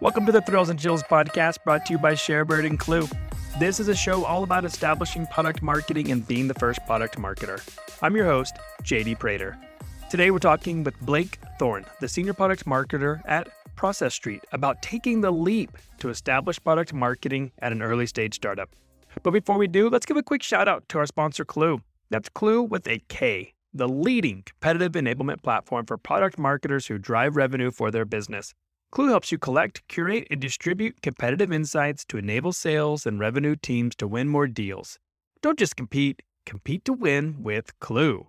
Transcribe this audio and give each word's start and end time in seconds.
Welcome 0.00 0.24
to 0.24 0.32
the 0.32 0.40
Thrills 0.40 0.70
and 0.70 0.80
Chills 0.80 1.02
podcast 1.02 1.62
brought 1.62 1.84
to 1.84 1.92
you 1.92 1.98
by 1.98 2.14
Sharebird 2.14 2.64
and 2.64 2.80
Klue. 2.80 3.06
This 3.58 3.78
is 3.78 3.88
a 3.88 3.94
show 3.94 4.24
all 4.24 4.44
about 4.44 4.64
establishing 4.64 5.26
product 5.26 5.60
marketing 5.60 6.10
and 6.10 6.26
being 6.26 6.48
the 6.48 6.54
first 6.54 6.80
product 6.86 7.18
marketer. 7.18 7.60
I'm 8.00 8.16
your 8.16 8.24
host, 8.24 8.56
JD 8.82 9.18
Prater. 9.18 9.58
Today 10.08 10.30
we're 10.30 10.38
talking 10.38 10.84
with 10.84 10.98
Blake 11.00 11.38
Thorne, 11.58 11.84
the 12.00 12.08
senior 12.08 12.32
product 12.32 12.64
marketer 12.64 13.20
at 13.26 13.50
Process 13.76 14.14
Street, 14.14 14.42
about 14.52 14.80
taking 14.80 15.20
the 15.20 15.30
leap 15.30 15.76
to 15.98 16.08
establish 16.08 16.58
product 16.64 16.94
marketing 16.94 17.52
at 17.58 17.70
an 17.70 17.82
early 17.82 18.06
stage 18.06 18.36
startup. 18.36 18.70
But 19.22 19.32
before 19.32 19.58
we 19.58 19.66
do, 19.66 19.88
let's 19.88 20.06
give 20.06 20.16
a 20.16 20.22
quick 20.22 20.42
shout 20.42 20.68
out 20.68 20.88
to 20.88 20.98
our 20.98 21.06
sponsor, 21.06 21.44
Klue. 21.44 21.82
That's 22.10 22.28
Klue 22.28 22.68
with 22.68 22.88
a 22.88 23.02
K, 23.08 23.54
the 23.72 23.88
leading 23.88 24.42
competitive 24.44 24.92
enablement 24.92 25.42
platform 25.42 25.86
for 25.86 25.96
product 25.96 26.38
marketers 26.38 26.86
who 26.86 26.98
drive 26.98 27.36
revenue 27.36 27.70
for 27.70 27.90
their 27.90 28.04
business. 28.04 28.54
Klue 28.92 29.08
helps 29.08 29.30
you 29.30 29.38
collect, 29.38 29.86
curate, 29.86 30.26
and 30.30 30.40
distribute 30.40 31.00
competitive 31.02 31.52
insights 31.52 32.04
to 32.06 32.16
enable 32.16 32.52
sales 32.52 33.06
and 33.06 33.20
revenue 33.20 33.54
teams 33.54 33.94
to 33.96 34.08
win 34.08 34.28
more 34.28 34.48
deals. 34.48 34.98
Don't 35.42 35.58
just 35.58 35.76
compete, 35.76 36.22
compete 36.44 36.84
to 36.84 36.92
win 36.92 37.36
with 37.42 37.78
Klue. 37.80 38.26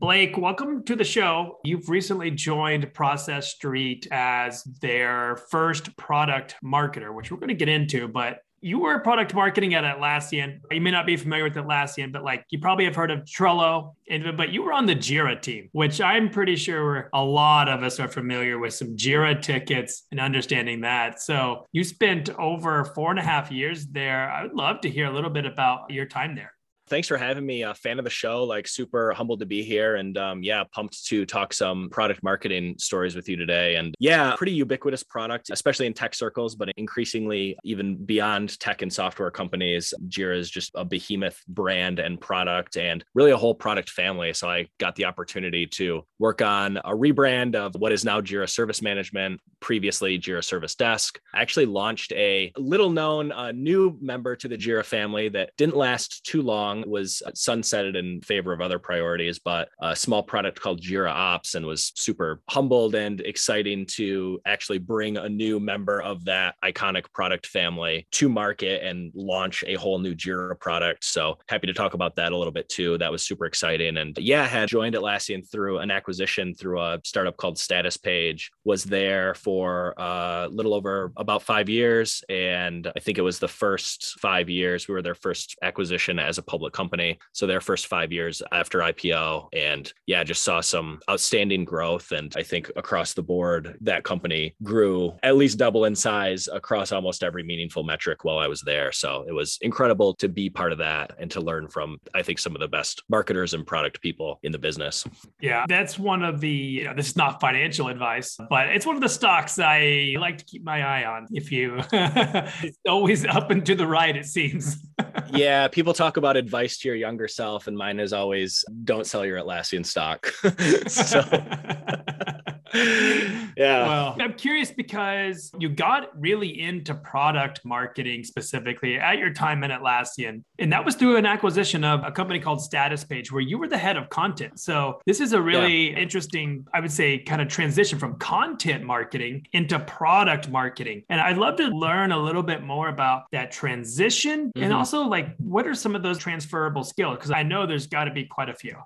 Blake, 0.00 0.36
welcome 0.36 0.84
to 0.84 0.96
the 0.96 1.04
show. 1.04 1.58
You've 1.64 1.88
recently 1.88 2.30
joined 2.30 2.92
Process 2.92 3.52
Street 3.52 4.06
as 4.10 4.62
their 4.80 5.36
first 5.50 5.96
product 5.96 6.56
marketer, 6.64 7.14
which 7.14 7.30
we're 7.30 7.38
going 7.38 7.48
to 7.48 7.54
get 7.54 7.68
into, 7.68 8.06
but 8.06 8.40
you 8.60 8.80
were 8.80 8.98
product 9.00 9.34
marketing 9.34 9.74
at 9.74 9.84
Atlassian. 9.84 10.60
You 10.70 10.80
may 10.80 10.90
not 10.90 11.06
be 11.06 11.16
familiar 11.16 11.44
with 11.44 11.54
Atlassian, 11.54 12.12
but 12.12 12.24
like 12.24 12.44
you 12.50 12.58
probably 12.58 12.84
have 12.84 12.96
heard 12.96 13.10
of 13.10 13.20
Trello, 13.20 13.94
but 14.36 14.50
you 14.50 14.62
were 14.62 14.72
on 14.72 14.86
the 14.86 14.96
Jira 14.96 15.40
team, 15.40 15.68
which 15.72 16.00
I'm 16.00 16.30
pretty 16.30 16.56
sure 16.56 17.08
a 17.12 17.22
lot 17.22 17.68
of 17.68 17.82
us 17.82 18.00
are 18.00 18.08
familiar 18.08 18.58
with 18.58 18.74
some 18.74 18.96
Jira 18.96 19.40
tickets 19.40 20.04
and 20.10 20.20
understanding 20.20 20.80
that. 20.82 21.20
So 21.20 21.66
you 21.72 21.84
spent 21.84 22.30
over 22.30 22.84
four 22.84 23.10
and 23.10 23.18
a 23.18 23.22
half 23.22 23.50
years 23.50 23.86
there. 23.86 24.30
I 24.30 24.42
would 24.42 24.54
love 24.54 24.80
to 24.82 24.90
hear 24.90 25.06
a 25.06 25.12
little 25.12 25.30
bit 25.30 25.46
about 25.46 25.90
your 25.90 26.06
time 26.06 26.34
there 26.34 26.52
thanks 26.88 27.08
for 27.08 27.16
having 27.16 27.44
me. 27.44 27.62
A 27.62 27.74
fan 27.74 27.98
of 27.98 28.04
the 28.04 28.10
show, 28.10 28.44
like 28.44 28.66
super 28.66 29.12
humbled 29.12 29.40
to 29.40 29.46
be 29.46 29.62
here. 29.62 29.96
And 29.96 30.16
um, 30.18 30.42
yeah, 30.42 30.64
pumped 30.64 31.06
to 31.06 31.26
talk 31.26 31.52
some 31.52 31.88
product 31.90 32.22
marketing 32.22 32.76
stories 32.78 33.14
with 33.14 33.28
you 33.28 33.36
today. 33.36 33.76
And 33.76 33.94
yeah, 33.98 34.34
pretty 34.36 34.52
ubiquitous 34.52 35.02
product, 35.02 35.50
especially 35.50 35.86
in 35.86 35.94
tech 35.94 36.14
circles, 36.14 36.54
but 36.54 36.70
increasingly 36.76 37.56
even 37.64 37.96
beyond 37.96 38.58
tech 38.60 38.82
and 38.82 38.92
software 38.92 39.30
companies. 39.30 39.94
Jira 40.08 40.36
is 40.38 40.50
just 40.50 40.72
a 40.74 40.84
behemoth 40.84 41.40
brand 41.48 41.98
and 41.98 42.20
product 42.20 42.76
and 42.76 43.04
really 43.14 43.30
a 43.30 43.36
whole 43.36 43.54
product 43.54 43.90
family. 43.90 44.32
So 44.32 44.48
I 44.48 44.68
got 44.78 44.96
the 44.96 45.04
opportunity 45.04 45.66
to 45.66 46.04
work 46.18 46.42
on 46.42 46.78
a 46.78 46.90
rebrand 46.90 47.54
of 47.54 47.74
what 47.74 47.92
is 47.92 48.04
now 48.04 48.20
Jira 48.20 48.48
Service 48.48 48.82
Management, 48.82 49.40
previously 49.60 50.18
Jira 50.18 50.42
Service 50.42 50.74
Desk. 50.74 51.18
I 51.34 51.42
actually 51.42 51.66
launched 51.66 52.12
a 52.12 52.52
little 52.56 52.90
known 52.90 53.32
uh, 53.32 53.52
new 53.52 53.96
member 54.00 54.36
to 54.36 54.48
the 54.48 54.56
Jira 54.56 54.84
family 54.84 55.28
that 55.30 55.50
didn't 55.56 55.76
last 55.76 56.24
too 56.24 56.42
long 56.42 56.77
was 56.86 57.22
uh, 57.26 57.30
sunsetted 57.30 57.96
in 57.96 58.20
favor 58.22 58.52
of 58.52 58.60
other 58.60 58.78
priorities, 58.78 59.38
but 59.38 59.68
a 59.80 59.94
small 59.96 60.22
product 60.22 60.60
called 60.60 60.80
Jira 60.80 61.10
Ops 61.10 61.54
and 61.54 61.66
was 61.66 61.92
super 61.94 62.40
humbled 62.50 62.94
and 62.94 63.20
exciting 63.20 63.86
to 63.86 64.40
actually 64.46 64.78
bring 64.78 65.16
a 65.16 65.28
new 65.28 65.60
member 65.60 66.00
of 66.02 66.24
that 66.24 66.54
iconic 66.64 67.12
product 67.12 67.46
family 67.46 68.06
to 68.12 68.28
market 68.28 68.82
and 68.82 69.12
launch 69.14 69.64
a 69.66 69.74
whole 69.74 69.98
new 69.98 70.14
Jira 70.14 70.58
product. 70.58 71.04
So 71.04 71.38
happy 71.48 71.66
to 71.66 71.72
talk 71.72 71.94
about 71.94 72.16
that 72.16 72.32
a 72.32 72.36
little 72.36 72.52
bit 72.52 72.68
too. 72.68 72.98
That 72.98 73.12
was 73.12 73.22
super 73.22 73.46
exciting. 73.46 73.96
And 73.96 74.16
yeah, 74.18 74.46
had 74.46 74.68
joined 74.68 74.94
Atlassian 74.94 75.48
through 75.50 75.78
an 75.78 75.90
acquisition 75.90 76.54
through 76.54 76.80
a 76.80 77.00
startup 77.04 77.36
called 77.36 77.56
Statuspage, 77.56 78.50
was 78.64 78.84
there 78.84 79.34
for 79.34 79.94
a 79.96 80.48
little 80.50 80.74
over 80.74 81.12
about 81.16 81.42
five 81.42 81.68
years. 81.68 82.22
And 82.28 82.90
I 82.96 83.00
think 83.00 83.18
it 83.18 83.22
was 83.22 83.38
the 83.38 83.48
first 83.48 84.18
five 84.20 84.48
years, 84.48 84.88
we 84.88 84.94
were 84.94 85.02
their 85.02 85.14
first 85.14 85.56
acquisition 85.62 86.18
as 86.18 86.38
a 86.38 86.42
public 86.42 86.67
public 86.68 86.88
company. 86.88 87.18
So 87.32 87.46
their 87.46 87.60
first 87.60 87.86
five 87.86 88.12
years 88.12 88.42
after 88.52 88.80
IPO, 88.80 89.48
and 89.52 89.92
yeah, 90.06 90.24
just 90.24 90.42
saw 90.42 90.60
some 90.60 91.00
outstanding 91.08 91.64
growth. 91.64 92.12
And 92.12 92.32
I 92.36 92.42
think 92.42 92.70
across 92.76 93.14
the 93.14 93.22
board, 93.22 93.76
that 93.82 94.04
company 94.04 94.54
grew 94.62 95.14
at 95.22 95.36
least 95.36 95.58
double 95.58 95.84
in 95.86 95.94
size 95.94 96.48
across 96.52 96.92
almost 96.92 97.22
every 97.22 97.42
meaningful 97.42 97.82
metric 97.84 98.24
while 98.24 98.38
I 98.38 98.48
was 98.48 98.62
there. 98.62 98.92
So 98.92 99.24
it 99.28 99.32
was 99.32 99.58
incredible 99.60 100.14
to 100.14 100.28
be 100.28 100.50
part 100.50 100.72
of 100.72 100.78
that 100.78 101.12
and 101.18 101.30
to 101.32 101.40
learn 101.40 101.68
from, 101.68 101.98
I 102.14 102.22
think, 102.22 102.38
some 102.38 102.54
of 102.54 102.60
the 102.60 102.68
best 102.68 103.02
marketers 103.08 103.54
and 103.54 103.66
product 103.66 104.00
people 104.00 104.38
in 104.42 104.52
the 104.52 104.58
business. 104.58 105.04
Yeah, 105.40 105.64
that's 105.68 105.98
one 105.98 106.24
of 106.24 106.40
the, 106.40 106.48
you 106.48 106.84
know, 106.84 106.94
this 106.94 107.08
is 107.08 107.16
not 107.16 107.40
financial 107.40 107.88
advice, 107.88 108.38
but 108.50 108.68
it's 108.68 108.86
one 108.86 108.96
of 108.96 109.02
the 109.02 109.08
stocks 109.08 109.58
I 109.58 110.16
like 110.18 110.38
to 110.38 110.44
keep 110.44 110.64
my 110.64 110.82
eye 110.82 111.04
on. 111.04 111.26
If 111.32 111.52
you, 111.52 111.78
it's 111.92 112.78
always 112.86 113.24
up 113.24 113.50
and 113.50 113.64
to 113.66 113.74
the 113.74 113.86
right, 113.86 114.16
it 114.16 114.26
seems. 114.26 114.87
Yeah, 115.32 115.68
people 115.68 115.92
talk 115.92 116.16
about 116.16 116.36
advice 116.36 116.78
to 116.78 116.88
your 116.88 116.96
younger 116.96 117.28
self, 117.28 117.66
and 117.66 117.76
mine 117.76 118.00
is 118.00 118.12
always 118.12 118.64
don't 118.84 119.06
sell 119.06 119.24
your 119.24 119.38
Atlassian 119.38 119.84
stock. 119.84 120.26
so 120.88 121.22
yeah. 122.74 123.86
Well, 123.86 124.16
I'm 124.20 124.34
curious 124.34 124.70
because 124.70 125.50
you 125.58 125.68
got 125.68 126.18
really 126.18 126.60
into 126.60 126.94
product 126.94 127.60
marketing 127.64 128.24
specifically 128.24 128.98
at 128.98 129.18
your 129.18 129.32
time 129.32 129.64
in 129.64 129.70
Atlassian. 129.70 130.42
And 130.58 130.72
that 130.72 130.84
was 130.84 130.94
through 130.94 131.16
an 131.16 131.26
acquisition 131.26 131.84
of 131.84 132.04
a 132.04 132.10
company 132.10 132.40
called 132.40 132.60
Statuspage, 132.60 133.30
where 133.30 133.40
you 133.40 133.58
were 133.58 133.68
the 133.68 133.78
head 133.78 133.96
of 133.96 134.08
content. 134.08 134.60
So 134.60 135.00
this 135.06 135.20
is 135.20 135.32
a 135.32 135.40
really 135.40 135.90
yeah. 135.90 135.98
interesting, 135.98 136.66
I 136.74 136.80
would 136.80 136.92
say, 136.92 137.18
kind 137.18 137.40
of 137.40 137.48
transition 137.48 137.98
from 137.98 138.18
content 138.18 138.84
marketing 138.84 139.46
into 139.52 139.78
product 139.78 140.48
marketing. 140.48 141.04
And 141.08 141.20
I'd 141.20 141.38
love 141.38 141.56
to 141.56 141.68
learn 141.68 142.12
a 142.12 142.18
little 142.18 142.42
bit 142.42 142.62
more 142.62 142.88
about 142.88 143.24
that 143.32 143.50
transition 143.50 144.48
mm-hmm. 144.48 144.62
and 144.62 144.72
also 144.72 145.02
like 145.02 145.36
what 145.38 145.66
are 145.66 145.74
some 145.74 145.94
of 145.94 146.02
those 146.02 146.18
transferable 146.18 146.84
skills? 146.84 147.16
Because 147.16 147.30
I 147.30 147.42
know 147.42 147.66
there's 147.66 147.86
got 147.86 148.04
to 148.04 148.12
be 148.12 148.24
quite 148.24 148.48
a 148.48 148.54
few. 148.54 148.76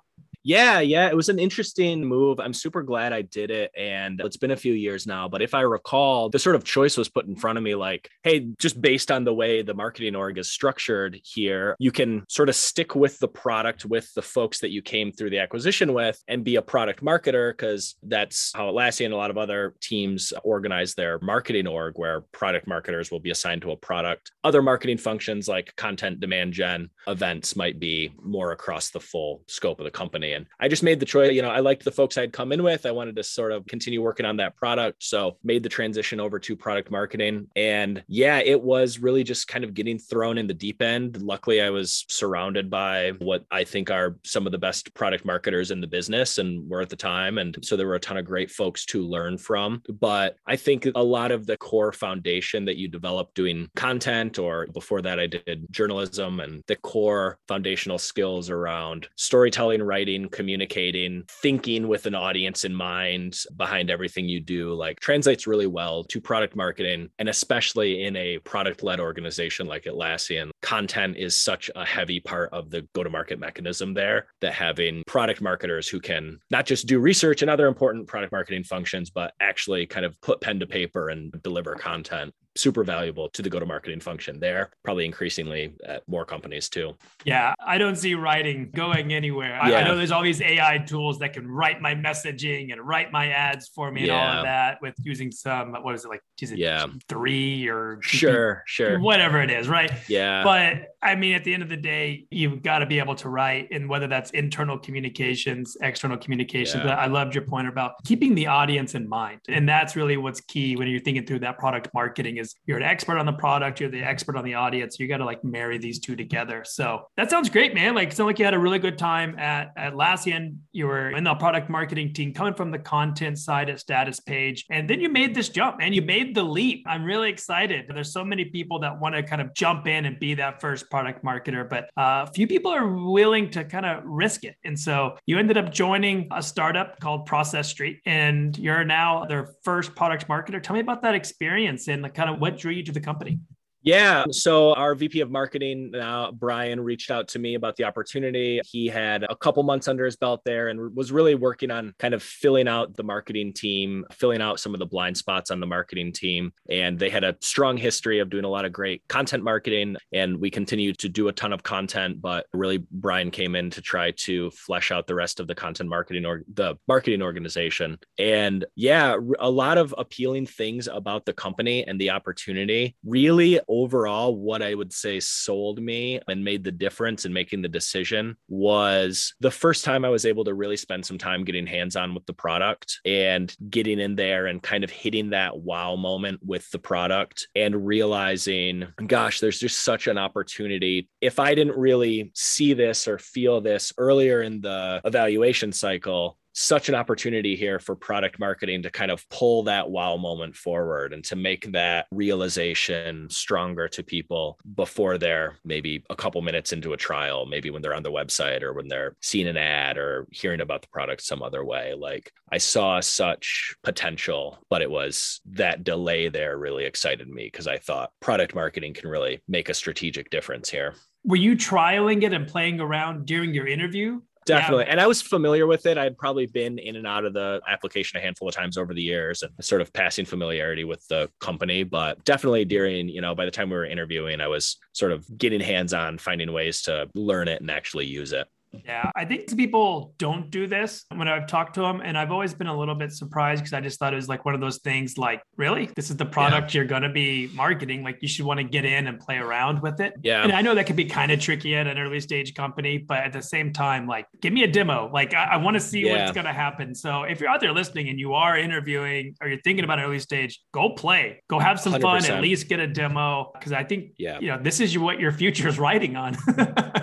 Yeah, 0.45 0.81
yeah, 0.81 1.07
it 1.07 1.15
was 1.15 1.29
an 1.29 1.39
interesting 1.39 2.03
move. 2.03 2.39
I'm 2.41 2.53
super 2.53 2.83
glad 2.83 3.13
I 3.13 3.21
did 3.21 3.49
it. 3.49 3.71
And 3.77 4.19
it's 4.19 4.35
been 4.35 4.51
a 4.51 4.57
few 4.57 4.73
years 4.73 5.07
now. 5.07 5.29
But 5.29 5.41
if 5.41 5.53
I 5.53 5.61
recall, 5.61 6.29
the 6.29 6.37
sort 6.37 6.57
of 6.57 6.65
choice 6.65 6.97
was 6.97 7.07
put 7.07 7.25
in 7.27 7.37
front 7.37 7.57
of 7.57 7.63
me 7.63 7.75
like, 7.75 8.09
hey, 8.23 8.47
just 8.59 8.81
based 8.81 9.09
on 9.09 9.23
the 9.23 9.33
way 9.33 9.61
the 9.61 9.73
marketing 9.73 10.15
org 10.17 10.37
is 10.37 10.51
structured 10.51 11.17
here, 11.23 11.77
you 11.79 11.93
can 11.93 12.25
sort 12.27 12.49
of 12.49 12.55
stick 12.55 12.93
with 12.93 13.17
the 13.19 13.27
product 13.27 13.85
with 13.85 14.13
the 14.15 14.21
folks 14.21 14.59
that 14.59 14.71
you 14.71 14.81
came 14.81 15.13
through 15.13 15.29
the 15.29 15.39
acquisition 15.39 15.93
with 15.93 16.21
and 16.27 16.43
be 16.43 16.57
a 16.57 16.61
product 16.61 17.01
marketer, 17.01 17.53
because 17.53 17.95
that's 18.03 18.51
how 18.53 18.65
Atlassian 18.65 19.05
and 19.05 19.13
a 19.13 19.17
lot 19.17 19.31
of 19.31 19.37
other 19.37 19.75
teams 19.81 20.33
organize 20.43 20.93
their 20.93 21.19
marketing 21.19 21.67
org, 21.67 21.93
where 21.97 22.21
product 22.33 22.67
marketers 22.67 23.11
will 23.11 23.21
be 23.21 23.31
assigned 23.31 23.61
to 23.61 23.71
a 23.71 23.77
product. 23.77 24.31
Other 24.43 24.61
marketing 24.61 24.97
functions 24.97 25.47
like 25.47 25.73
content 25.77 26.19
demand 26.19 26.51
gen 26.51 26.89
events 27.07 27.55
might 27.55 27.79
be 27.79 28.11
more 28.21 28.51
across 28.51 28.89
the 28.89 28.99
full 28.99 29.43
scope 29.47 29.79
of 29.79 29.85
the 29.85 29.91
company. 29.91 30.32
And 30.33 30.45
I 30.59 30.67
just 30.67 30.83
made 30.83 30.99
the 30.99 31.05
choice. 31.05 31.31
You 31.33 31.41
know, 31.41 31.49
I 31.49 31.59
liked 31.59 31.83
the 31.83 31.91
folks 31.91 32.17
I'd 32.17 32.33
come 32.33 32.51
in 32.51 32.63
with. 32.63 32.85
I 32.85 32.91
wanted 32.91 33.15
to 33.15 33.23
sort 33.23 33.51
of 33.51 33.65
continue 33.65 34.01
working 34.01 34.25
on 34.25 34.37
that 34.37 34.55
product. 34.55 35.03
So 35.03 35.37
made 35.43 35.63
the 35.63 35.69
transition 35.69 36.19
over 36.19 36.39
to 36.39 36.55
product 36.55 36.91
marketing. 36.91 37.47
And 37.55 38.03
yeah, 38.07 38.39
it 38.39 38.61
was 38.61 38.99
really 38.99 39.23
just 39.23 39.47
kind 39.47 39.63
of 39.63 39.73
getting 39.73 39.97
thrown 39.97 40.37
in 40.37 40.47
the 40.47 40.53
deep 40.53 40.81
end. 40.81 41.21
Luckily, 41.21 41.61
I 41.61 41.69
was 41.69 42.05
surrounded 42.09 42.69
by 42.69 43.11
what 43.19 43.45
I 43.51 43.63
think 43.63 43.91
are 43.91 44.17
some 44.23 44.45
of 44.45 44.51
the 44.51 44.57
best 44.57 44.93
product 44.93 45.25
marketers 45.25 45.71
in 45.71 45.81
the 45.81 45.87
business 45.87 46.37
and 46.37 46.69
were 46.69 46.81
at 46.81 46.89
the 46.89 46.95
time. 46.95 47.37
And 47.37 47.57
so 47.61 47.75
there 47.75 47.87
were 47.87 47.95
a 47.95 47.99
ton 47.99 48.17
of 48.17 48.25
great 48.25 48.51
folks 48.51 48.85
to 48.87 49.01
learn 49.01 49.37
from. 49.37 49.81
But 49.99 50.37
I 50.45 50.55
think 50.55 50.87
a 50.95 51.03
lot 51.03 51.31
of 51.31 51.45
the 51.45 51.57
core 51.57 51.91
foundation 51.91 52.65
that 52.65 52.77
you 52.77 52.87
develop 52.87 53.33
doing 53.33 53.69
content, 53.75 54.39
or 54.39 54.67
before 54.67 55.01
that, 55.01 55.19
I 55.19 55.27
did 55.27 55.65
journalism 55.71 56.39
and 56.39 56.63
the 56.67 56.75
core 56.75 57.39
foundational 57.47 57.97
skills 57.97 58.49
around 58.49 59.07
storytelling, 59.15 59.81
writing, 59.81 60.22
communicating, 60.29 61.23
thinking 61.29 61.87
with 61.87 62.05
an 62.05 62.15
audience 62.15 62.63
in 62.63 62.73
mind 62.73 63.39
behind 63.55 63.89
everything 63.89 64.27
you 64.27 64.39
do, 64.39 64.73
like 64.73 64.99
translates 64.99 65.47
really 65.47 65.67
well 65.67 66.03
to 66.05 66.21
product 66.21 66.55
marketing. 66.55 67.09
And 67.19 67.29
especially 67.29 68.03
in 68.03 68.15
a 68.15 68.39
product 68.39 68.83
led 68.83 68.99
organization 68.99 69.67
like 69.67 69.83
Atlassian, 69.83 70.51
content 70.61 71.17
is 71.17 71.41
such 71.41 71.69
a 71.75 71.85
heavy 71.85 72.19
part 72.19 72.51
of 72.53 72.69
the 72.69 72.87
go 72.93 73.03
to 73.03 73.09
market 73.09 73.39
mechanism 73.39 73.93
there 73.93 74.27
that 74.41 74.53
having 74.53 75.03
product 75.07 75.41
marketers 75.41 75.87
who 75.87 75.99
can 75.99 76.39
not 76.49 76.65
just 76.65 76.87
do 76.87 76.99
research 76.99 77.41
and 77.41 77.51
other 77.51 77.67
important 77.67 78.07
product 78.07 78.31
marketing 78.31 78.63
functions, 78.63 79.09
but 79.09 79.33
actually 79.39 79.85
kind 79.85 80.05
of 80.05 80.19
put 80.21 80.41
pen 80.41 80.59
to 80.59 80.67
paper 80.67 81.09
and 81.09 81.31
deliver 81.43 81.75
content 81.75 82.33
super 82.55 82.83
valuable 82.83 83.29
to 83.29 83.41
the 83.41 83.49
go 83.49 83.59
to 83.59 83.65
marketing 83.65 83.99
function 83.99 84.39
there, 84.39 84.71
probably 84.83 85.05
increasingly 85.05 85.73
at 85.85 86.07
more 86.07 86.25
companies 86.25 86.69
too. 86.69 86.93
Yeah, 87.25 87.53
I 87.65 87.77
don't 87.77 87.95
see 87.95 88.15
writing 88.15 88.69
going 88.75 89.13
anywhere. 89.13 89.55
Yeah. 89.67 89.77
I, 89.77 89.81
I, 89.81 89.83
know 89.83 89.97
there's 89.97 90.11
all 90.11 90.23
these 90.23 90.41
AI 90.41 90.77
tools 90.79 91.19
that 91.19 91.33
can 91.33 91.47
write 91.47 91.81
my 91.81 91.95
messaging 91.95 92.71
and 92.71 92.81
write 92.81 93.11
my 93.11 93.29
ads 93.29 93.67
for 93.69 93.91
me 93.91 94.05
yeah. 94.05 94.13
and 94.13 94.21
all 94.21 94.37
of 94.37 94.43
that 94.43 94.77
with 94.81 94.95
using 95.03 95.31
some, 95.31 95.73
what 95.73 95.95
is 95.95 96.05
it 96.05 96.09
like? 96.09 96.21
Is 96.41 96.51
it 96.51 96.59
yeah. 96.59 96.85
three 97.07 97.67
or 97.69 97.99
sure, 98.01 98.63
sure, 98.65 98.99
whatever 98.99 99.41
it 99.41 99.49
is, 99.49 99.67
right? 99.67 99.91
Yeah. 100.09 100.43
But 100.43 100.93
I 101.01 101.15
mean, 101.15 101.35
at 101.35 101.43
the 101.43 101.53
end 101.53 101.63
of 101.63 101.69
the 101.69 101.77
day, 101.77 102.25
you've 102.31 102.61
got 102.63 102.79
to 102.79 102.85
be 102.85 102.99
able 102.99 103.15
to 103.15 103.29
write, 103.29 103.69
and 103.71 103.87
whether 103.87 104.07
that's 104.07 104.31
internal 104.31 104.77
communications, 104.77 105.77
external 105.81 106.17
communications. 106.17 106.83
Yeah. 106.83 106.95
I 106.95 107.07
loved 107.07 107.33
your 107.33 107.45
point 107.45 107.67
about 107.67 107.93
keeping 108.03 108.35
the 108.35 108.47
audience 108.47 108.95
in 108.95 109.07
mind, 109.07 109.39
and 109.47 109.67
that's 109.67 109.95
really 109.95 110.17
what's 110.17 110.41
key 110.41 110.75
when 110.75 110.87
you're 110.87 110.99
thinking 110.99 111.25
through 111.25 111.39
that 111.39 111.57
product 111.57 111.89
marketing. 111.93 112.37
Is 112.43 112.55
you're 112.65 112.77
an 112.77 112.83
expert 112.83 113.17
on 113.17 113.25
the 113.25 113.33
product, 113.33 113.79
you're 113.79 113.89
the 113.89 114.03
expert 114.03 114.35
on 114.35 114.43
the 114.43 114.53
audience. 114.53 114.99
You 114.99 115.07
got 115.07 115.17
to 115.17 115.25
like 115.25 115.43
marry 115.43 115.77
these 115.77 115.99
two 115.99 116.15
together. 116.15 116.63
So 116.65 117.07
that 117.17 117.29
sounds 117.29 117.49
great, 117.49 117.73
man. 117.73 117.95
Like, 117.95 118.09
it 118.09 118.15
sounds 118.15 118.27
like 118.27 118.39
you 118.39 118.45
had 118.45 118.53
a 118.53 118.59
really 118.59 118.79
good 118.79 118.97
time 118.97 119.37
at 119.39 119.75
Atlassian. 119.77 120.57
You 120.71 120.87
were 120.87 121.09
in 121.11 121.23
the 121.23 121.33
product 121.35 121.69
marketing 121.69 122.13
team, 122.13 122.33
coming 122.33 122.53
from 122.53 122.71
the 122.71 122.79
content 122.79 123.39
side 123.39 123.69
at 123.69 123.77
Statuspage. 123.77 124.61
and 124.69 124.89
then 124.89 124.99
you 124.99 125.09
made 125.09 125.33
this 125.33 125.49
jump, 125.49 125.77
and 125.81 125.95
you 125.95 126.01
made 126.01 126.35
the 126.35 126.43
leap. 126.43 126.83
I'm 126.87 127.03
really 127.03 127.29
excited. 127.29 127.85
There's 127.93 128.11
so 128.11 128.25
many 128.25 128.45
people 128.45 128.79
that 128.79 128.99
want 128.99 129.15
to 129.15 129.23
kind 129.23 129.41
of 129.41 129.53
jump 129.53 129.87
in 129.87 130.05
and 130.05 130.19
be 130.19 130.33
that 130.35 130.61
first 130.61 130.89
product 130.89 131.23
marketer, 131.23 131.67
but 131.69 131.89
uh, 131.97 132.25
few 132.27 132.47
people 132.47 132.71
are 132.71 132.87
willing 132.87 133.49
to 133.51 133.63
kind 133.63 133.85
of 133.85 134.03
risk 134.05 134.43
it. 134.43 134.55
And 134.63 134.77
so 134.77 135.17
you 135.25 135.39
ended 135.39 135.57
up 135.57 135.71
joining 135.71 136.27
a 136.31 136.41
startup 136.41 136.99
called 136.99 137.25
Process 137.25 137.69
Street, 137.69 138.01
and 138.05 138.57
you're 138.57 138.83
now 138.83 139.25
their 139.25 139.53
first 139.63 139.95
product 139.95 140.27
marketer. 140.27 140.61
Tell 140.61 140.73
me 140.73 140.79
about 140.79 141.01
that 141.03 141.15
experience 141.15 141.87
and 141.87 142.03
the 142.03 142.09
kind 142.09 142.29
of 142.29 142.32
what 142.39 142.57
drew 142.57 142.71
you 142.71 142.83
to 142.83 142.91
the 142.91 142.99
company. 142.99 143.39
Yeah. 143.83 144.23
So 144.31 144.73
our 144.73 144.95
VP 144.95 145.19
of 145.19 145.29
marketing 145.29 145.91
now, 145.91 146.31
Brian, 146.31 146.79
reached 146.79 147.11
out 147.11 147.27
to 147.29 147.39
me 147.39 147.55
about 147.55 147.75
the 147.75 147.83
opportunity. 147.83 148.61
He 148.65 148.87
had 148.87 149.23
a 149.29 149.35
couple 149.35 149.61
months 149.63 149.89
under 149.89 150.05
his 150.05 150.15
belt 150.15 150.41
there 150.45 150.69
and 150.69 150.95
was 150.95 151.11
really 151.11 151.35
working 151.35 151.69
on 151.69 151.93
kind 151.99 152.13
of 152.13 152.23
filling 152.23 152.69
out 152.69 152.95
the 152.95 153.03
marketing 153.03 153.51
team, 153.51 154.05
filling 154.11 154.41
out 154.41 154.59
some 154.59 154.73
of 154.73 154.79
the 154.79 154.85
blind 154.85 155.17
spots 155.17 155.51
on 155.51 155.59
the 155.59 155.67
marketing 155.67 156.13
team. 156.13 156.53
And 156.69 156.97
they 156.97 157.09
had 157.09 157.25
a 157.25 157.35
strong 157.41 157.75
history 157.75 158.19
of 158.19 158.29
doing 158.29 158.45
a 158.45 158.49
lot 158.49 158.63
of 158.63 158.71
great 158.71 159.05
content 159.09 159.43
marketing. 159.43 159.97
And 160.13 160.39
we 160.39 160.49
continued 160.49 160.97
to 160.99 161.09
do 161.09 161.27
a 161.27 161.33
ton 161.33 161.51
of 161.51 161.63
content, 161.63 162.21
but 162.21 162.45
really 162.53 162.85
Brian 162.89 163.31
came 163.31 163.53
in 163.53 163.69
to 163.71 163.81
try 163.81 164.11
to 164.11 164.49
flesh 164.51 164.91
out 164.91 165.07
the 165.07 165.15
rest 165.15 165.41
of 165.41 165.47
the 165.47 165.55
content 165.55 165.89
marketing 165.89 166.25
or 166.25 166.43
the 166.53 166.75
marketing 166.87 167.21
organization. 167.21 167.97
And 168.17 168.63
yeah, 168.75 169.17
a 169.39 169.49
lot 169.49 169.77
of 169.77 169.93
appealing 169.97 170.45
things 170.45 170.87
about 170.87 171.25
the 171.25 171.33
company 171.33 171.85
and 171.85 171.99
the 171.99 172.11
opportunity 172.11 172.95
really 173.03 173.59
overall, 173.73 174.35
what 174.35 174.61
I 174.61 174.75
would 174.75 174.93
say 174.93 175.19
sold 175.19 175.81
me 175.81 176.19
and 176.27 176.43
made 176.43 176.63
the 176.63 176.71
difference 176.71 177.25
in 177.25 177.33
making 177.33 177.63
the 177.63 177.67
decision 177.67 178.37
was 178.47 179.33
the 179.39 179.51
first 179.51 179.83
time 179.83 180.05
I 180.05 180.09
was 180.09 180.25
able 180.25 180.43
to 180.43 180.53
really 180.53 180.77
spend 180.77 181.05
some 181.05 181.17
time 181.17 181.43
getting 181.43 181.65
hands 181.65 181.95
on 181.95 182.13
with 182.13 182.25
the 182.27 182.33
product 182.33 182.99
and 183.03 183.55
getting 183.69 183.99
in 183.99 184.15
there 184.15 184.45
and 184.45 184.61
kind 184.61 184.83
of 184.83 184.91
hitting 184.91 185.31
that 185.31 185.57
wow 185.57 185.95
moment 185.95 186.39
with 186.45 186.69
the 186.71 186.79
product 186.79 187.47
and 187.55 187.85
realizing, 187.85 188.87
gosh, 189.07 189.39
there's 189.39 189.59
just 189.59 189.83
such 189.83 190.07
an 190.07 190.17
opportunity. 190.17 191.09
If 191.19 191.39
I 191.39 191.55
didn't 191.55 191.77
really 191.77 192.31
see 192.35 192.73
this 192.73 193.07
or 193.07 193.17
feel 193.17 193.59
this 193.59 193.91
earlier 193.97 194.41
in 194.43 194.61
the 194.61 195.01
evaluation 195.03 195.71
cycle, 195.71 196.37
such 196.53 196.87
an 196.87 196.95
opportunity 196.95 197.55
here 197.55 197.79
for 197.79 197.95
product 197.95 198.39
marketing 198.39 198.83
to 198.83 198.89
kind 198.89 199.11
of 199.11 199.27
pull 199.29 199.63
that 199.63 199.89
wow 199.89 200.15
moment 200.17 200.55
forward 200.55 201.13
and 201.13 201.23
to 201.25 201.35
make 201.35 201.71
that 201.71 202.05
realization 202.11 203.27
stronger 203.29 203.87
to 203.87 204.03
people 204.03 204.57
before 204.75 205.17
they're 205.17 205.57
maybe 205.65 206.03
a 206.09 206.15
couple 206.15 206.41
minutes 206.41 206.71
into 206.71 206.93
a 206.93 206.97
trial, 206.97 207.45
maybe 207.45 207.69
when 207.69 207.81
they're 207.81 207.95
on 207.95 208.03
the 208.03 208.11
website 208.11 208.61
or 208.61 208.73
when 208.73 208.87
they're 208.87 209.15
seeing 209.21 209.47
an 209.47 209.57
ad 209.57 209.97
or 209.97 210.27
hearing 210.31 210.61
about 210.61 210.81
the 210.81 210.87
product 210.89 211.23
some 211.23 211.41
other 211.41 211.65
way. 211.65 211.93
Like 211.93 212.31
I 212.51 212.59
saw 212.59 212.99
such 212.99 213.75
potential, 213.83 214.59
but 214.69 214.81
it 214.81 214.91
was 214.91 215.41
that 215.51 215.83
delay 215.83 216.29
there 216.29 216.57
really 216.57 216.85
excited 216.85 217.27
me 217.27 217.45
because 217.45 217.67
I 217.67 217.77
thought 217.77 218.11
product 218.19 218.53
marketing 218.53 218.93
can 218.93 219.09
really 219.09 219.41
make 219.47 219.69
a 219.69 219.73
strategic 219.73 220.29
difference 220.29 220.69
here. 220.69 220.93
Were 221.25 221.37
you 221.37 221.55
trialing 221.55 222.23
it 222.23 222.33
and 222.33 222.47
playing 222.47 222.79
around 222.79 223.25
during 223.25 223.53
your 223.53 223.65
interview? 223.65 224.21
Definitely. 224.45 224.85
Yeah. 224.85 224.91
And 224.91 225.01
I 225.01 225.07
was 225.07 225.21
familiar 225.21 225.67
with 225.67 225.85
it. 225.85 225.97
I'd 225.97 226.17
probably 226.17 226.45
been 226.45 226.77
in 226.77 226.95
and 226.95 227.07
out 227.07 227.25
of 227.25 227.33
the 227.33 227.61
application 227.67 228.17
a 228.17 228.21
handful 228.21 228.47
of 228.47 228.53
times 228.53 228.77
over 228.77 228.93
the 228.93 229.01
years 229.01 229.43
and 229.43 229.51
sort 229.61 229.81
of 229.81 229.91
passing 229.93 230.25
familiarity 230.25 230.83
with 230.83 231.05
the 231.07 231.29
company. 231.39 231.83
But 231.83 232.23
definitely 232.25 232.65
during, 232.65 233.07
you 233.09 233.21
know, 233.21 233.35
by 233.35 233.45
the 233.45 233.51
time 233.51 233.69
we 233.69 233.75
were 233.75 233.85
interviewing, 233.85 234.41
I 234.41 234.47
was 234.47 234.77
sort 234.93 235.11
of 235.11 235.25
getting 235.37 235.61
hands 235.61 235.93
on, 235.93 236.17
finding 236.17 236.51
ways 236.51 236.81
to 236.83 237.09
learn 237.15 237.47
it 237.47 237.61
and 237.61 237.71
actually 237.71 238.05
use 238.05 238.33
it. 238.33 238.47
Yeah, 238.85 239.11
I 239.15 239.25
think 239.25 239.55
people 239.55 240.13
don't 240.17 240.49
do 240.49 240.67
this 240.67 241.05
when 241.13 241.27
I've 241.27 241.47
talked 241.47 241.75
to 241.75 241.81
them. 241.81 242.01
And 242.03 242.17
I've 242.17 242.31
always 242.31 242.53
been 242.53 242.67
a 242.67 242.77
little 242.77 242.95
bit 242.95 243.11
surprised 243.11 243.61
because 243.61 243.73
I 243.73 243.81
just 243.81 243.99
thought 243.99 244.13
it 244.13 244.15
was 244.15 244.27
like 244.27 244.45
one 244.45 244.55
of 244.55 244.61
those 244.61 244.79
things 244.79 245.17
like, 245.17 245.41
really? 245.57 245.89
This 245.95 246.09
is 246.09 246.17
the 246.17 246.25
product 246.25 246.73
yeah. 246.73 246.79
you're 246.79 246.87
going 246.87 247.03
to 247.03 247.09
be 247.09 247.49
marketing. 247.53 248.03
Like 248.03 248.17
you 248.21 248.27
should 248.27 248.45
want 248.45 248.59
to 248.59 248.63
get 248.63 248.85
in 248.85 249.07
and 249.07 249.19
play 249.19 249.37
around 249.37 249.81
with 249.81 249.99
it. 249.99 250.13
Yeah. 250.21 250.43
And 250.43 250.51
I 250.51 250.61
know 250.61 250.75
that 250.75 250.87
could 250.87 250.95
be 250.95 251.05
kind 251.05 251.31
of 251.31 251.39
tricky 251.39 251.75
at 251.75 251.87
an 251.87 251.97
early 251.97 252.19
stage 252.19 252.53
company, 252.53 252.97
but 252.97 253.19
at 253.19 253.33
the 253.33 253.41
same 253.41 253.71
time, 253.71 254.07
like, 254.07 254.25
give 254.41 254.53
me 254.53 254.63
a 254.63 254.67
demo. 254.67 255.09
Like, 255.13 255.33
I, 255.33 255.43
I 255.45 255.57
want 255.57 255.75
to 255.75 255.79
see 255.79 256.05
yeah. 256.05 256.17
what's 256.17 256.31
going 256.31 256.45
to 256.45 256.53
happen. 256.53 256.95
So 256.95 257.23
if 257.23 257.39
you're 257.39 257.49
out 257.49 257.61
there 257.61 257.73
listening 257.73 258.09
and 258.09 258.19
you 258.19 258.33
are 258.33 258.57
interviewing 258.57 259.35
or 259.41 259.47
you're 259.47 259.61
thinking 259.61 259.83
about 259.83 259.99
early 259.99 260.19
stage, 260.19 260.59
go 260.71 260.89
play, 260.89 261.41
go 261.49 261.59
have 261.59 261.79
some 261.79 261.93
100%. 261.93 262.01
fun, 262.01 262.25
at 262.25 262.41
least 262.41 262.67
get 262.67 262.79
a 262.79 262.87
demo. 262.87 263.51
Cause 263.61 263.71
I 263.71 263.83
think, 263.83 264.11
yeah. 264.17 264.39
you 264.39 264.47
know, 264.47 264.59
this 264.61 264.79
is 264.79 264.97
what 264.97 265.19
your 265.19 265.31
future 265.31 265.67
is 265.67 265.79
riding 265.79 266.15
on. 266.15 266.37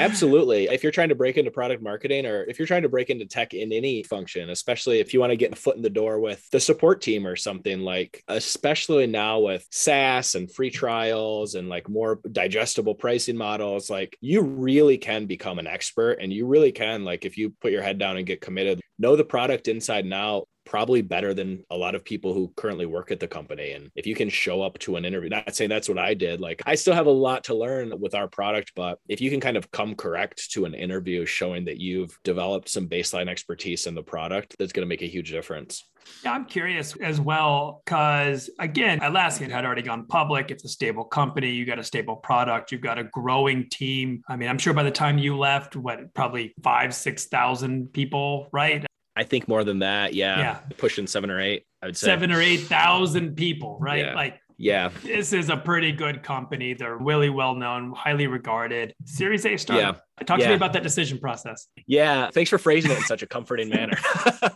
Absolutely. 0.00 0.64
If 0.64 0.82
you're 0.82 0.92
trying 0.92 1.10
to 1.10 1.14
break 1.14 1.36
into 1.36 1.50
product 1.50 1.82
marketing 1.82 2.26
or 2.26 2.44
if 2.44 2.58
you're 2.58 2.66
trying 2.66 2.82
to 2.82 2.88
break 2.88 3.10
into 3.10 3.26
tech 3.26 3.54
in 3.54 3.72
any 3.72 4.02
function, 4.02 4.50
especially 4.50 5.00
if 5.00 5.12
you 5.12 5.20
want 5.20 5.30
to 5.30 5.36
get 5.36 5.52
a 5.52 5.56
foot 5.56 5.76
in 5.76 5.82
the 5.82 5.90
door 5.90 6.20
with 6.20 6.48
the 6.50 6.60
support 6.60 7.00
team 7.00 7.26
or 7.26 7.36
something 7.36 7.80
like, 7.80 8.22
especially 8.28 9.06
now 9.06 9.40
with 9.40 9.66
SaaS 9.70 10.34
and 10.34 10.52
free 10.52 10.70
trials 10.70 11.54
and 11.54 11.68
like 11.68 11.88
more 11.88 12.20
digestible 12.30 12.94
pricing 12.94 13.36
models, 13.36 13.90
like 13.90 14.16
you 14.20 14.42
really 14.42 14.98
can 14.98 15.26
become 15.26 15.58
an 15.58 15.66
expert 15.66 16.18
and 16.20 16.32
you 16.32 16.46
really 16.46 16.72
can, 16.72 17.04
like, 17.04 17.24
if 17.24 17.36
you 17.36 17.50
put 17.60 17.72
your 17.72 17.82
head 17.82 17.98
down 17.98 18.16
and 18.16 18.26
get 18.26 18.40
committed, 18.40 18.80
know 18.98 19.16
the 19.16 19.24
product 19.24 19.68
inside 19.68 20.04
and 20.04 20.14
out 20.14 20.48
probably 20.70 21.02
better 21.02 21.34
than 21.34 21.64
a 21.70 21.76
lot 21.76 21.96
of 21.96 22.04
people 22.04 22.32
who 22.32 22.52
currently 22.56 22.86
work 22.86 23.10
at 23.10 23.18
the 23.18 23.26
company. 23.26 23.72
And 23.72 23.90
if 23.96 24.06
you 24.06 24.14
can 24.14 24.28
show 24.28 24.62
up 24.62 24.78
to 24.78 24.94
an 24.94 25.04
interview, 25.04 25.28
not 25.28 25.56
saying 25.56 25.68
that's 25.68 25.88
what 25.88 25.98
I 25.98 26.14
did, 26.14 26.40
like 26.40 26.62
I 26.64 26.76
still 26.76 26.94
have 26.94 27.06
a 27.06 27.10
lot 27.10 27.42
to 27.44 27.54
learn 27.56 27.92
with 27.98 28.14
our 28.14 28.28
product, 28.28 28.70
but 28.76 29.00
if 29.08 29.20
you 29.20 29.30
can 29.30 29.40
kind 29.40 29.56
of 29.56 29.68
come 29.72 29.96
correct 29.96 30.52
to 30.52 30.66
an 30.66 30.74
interview 30.74 31.26
showing 31.26 31.64
that 31.64 31.80
you've 31.80 32.16
developed 32.22 32.68
some 32.68 32.88
baseline 32.88 33.28
expertise 33.28 33.88
in 33.88 33.96
the 33.96 34.02
product, 34.02 34.54
that's 34.60 34.72
going 34.72 34.86
to 34.86 34.88
make 34.88 35.02
a 35.02 35.06
huge 35.06 35.32
difference. 35.32 35.90
Yeah, 36.24 36.34
I'm 36.34 36.44
curious 36.44 36.94
as 36.96 37.20
well 37.20 37.82
because 37.84 38.48
again, 38.60 39.00
Atlassian 39.00 39.50
had 39.50 39.64
already 39.64 39.82
gone 39.82 40.06
public. 40.06 40.52
It's 40.52 40.64
a 40.64 40.68
stable 40.68 41.04
company. 41.04 41.50
You 41.50 41.66
got 41.66 41.80
a 41.80 41.84
stable 41.84 42.16
product. 42.16 42.70
You've 42.70 42.80
got 42.80 42.96
a 42.96 43.04
growing 43.04 43.68
team. 43.70 44.22
I 44.28 44.36
mean, 44.36 44.48
I'm 44.48 44.58
sure 44.58 44.72
by 44.72 44.84
the 44.84 44.90
time 44.92 45.18
you 45.18 45.36
left, 45.36 45.74
what 45.74 46.14
probably 46.14 46.54
five, 46.62 46.94
six 46.94 47.26
thousand 47.26 47.92
people, 47.92 48.48
right? 48.52 48.86
I 49.16 49.24
think 49.24 49.48
more 49.48 49.64
than 49.64 49.80
that. 49.80 50.14
Yeah. 50.14 50.38
Yeah. 50.38 50.60
Pushing 50.78 51.06
seven 51.06 51.30
or 51.30 51.40
eight, 51.40 51.66
I 51.82 51.86
would 51.86 51.96
say. 51.96 52.06
Seven 52.06 52.32
or 52.32 52.40
8,000 52.40 53.36
people, 53.36 53.78
right? 53.80 54.04
Yeah. 54.04 54.14
Like, 54.14 54.40
yeah. 54.56 54.90
This 55.02 55.32
is 55.32 55.48
a 55.48 55.56
pretty 55.56 55.92
good 55.92 56.22
company. 56.22 56.74
They're 56.74 56.96
really 56.96 57.30
well 57.30 57.54
known, 57.54 57.92
highly 57.92 58.26
regarded. 58.26 58.94
Series 59.04 59.46
A 59.46 59.56
startup. 59.56 59.96
Yeah. 59.96 60.00
Talk 60.26 60.38
yeah. 60.38 60.46
to 60.46 60.50
me 60.50 60.56
about 60.56 60.72
that 60.74 60.82
decision 60.82 61.18
process. 61.18 61.66
Yeah. 61.86 62.30
Thanks 62.30 62.50
for 62.50 62.58
phrasing 62.58 62.90
it 62.90 62.98
in 62.98 63.04
such 63.04 63.22
a 63.22 63.26
comforting 63.26 63.68
manner. 63.70 63.98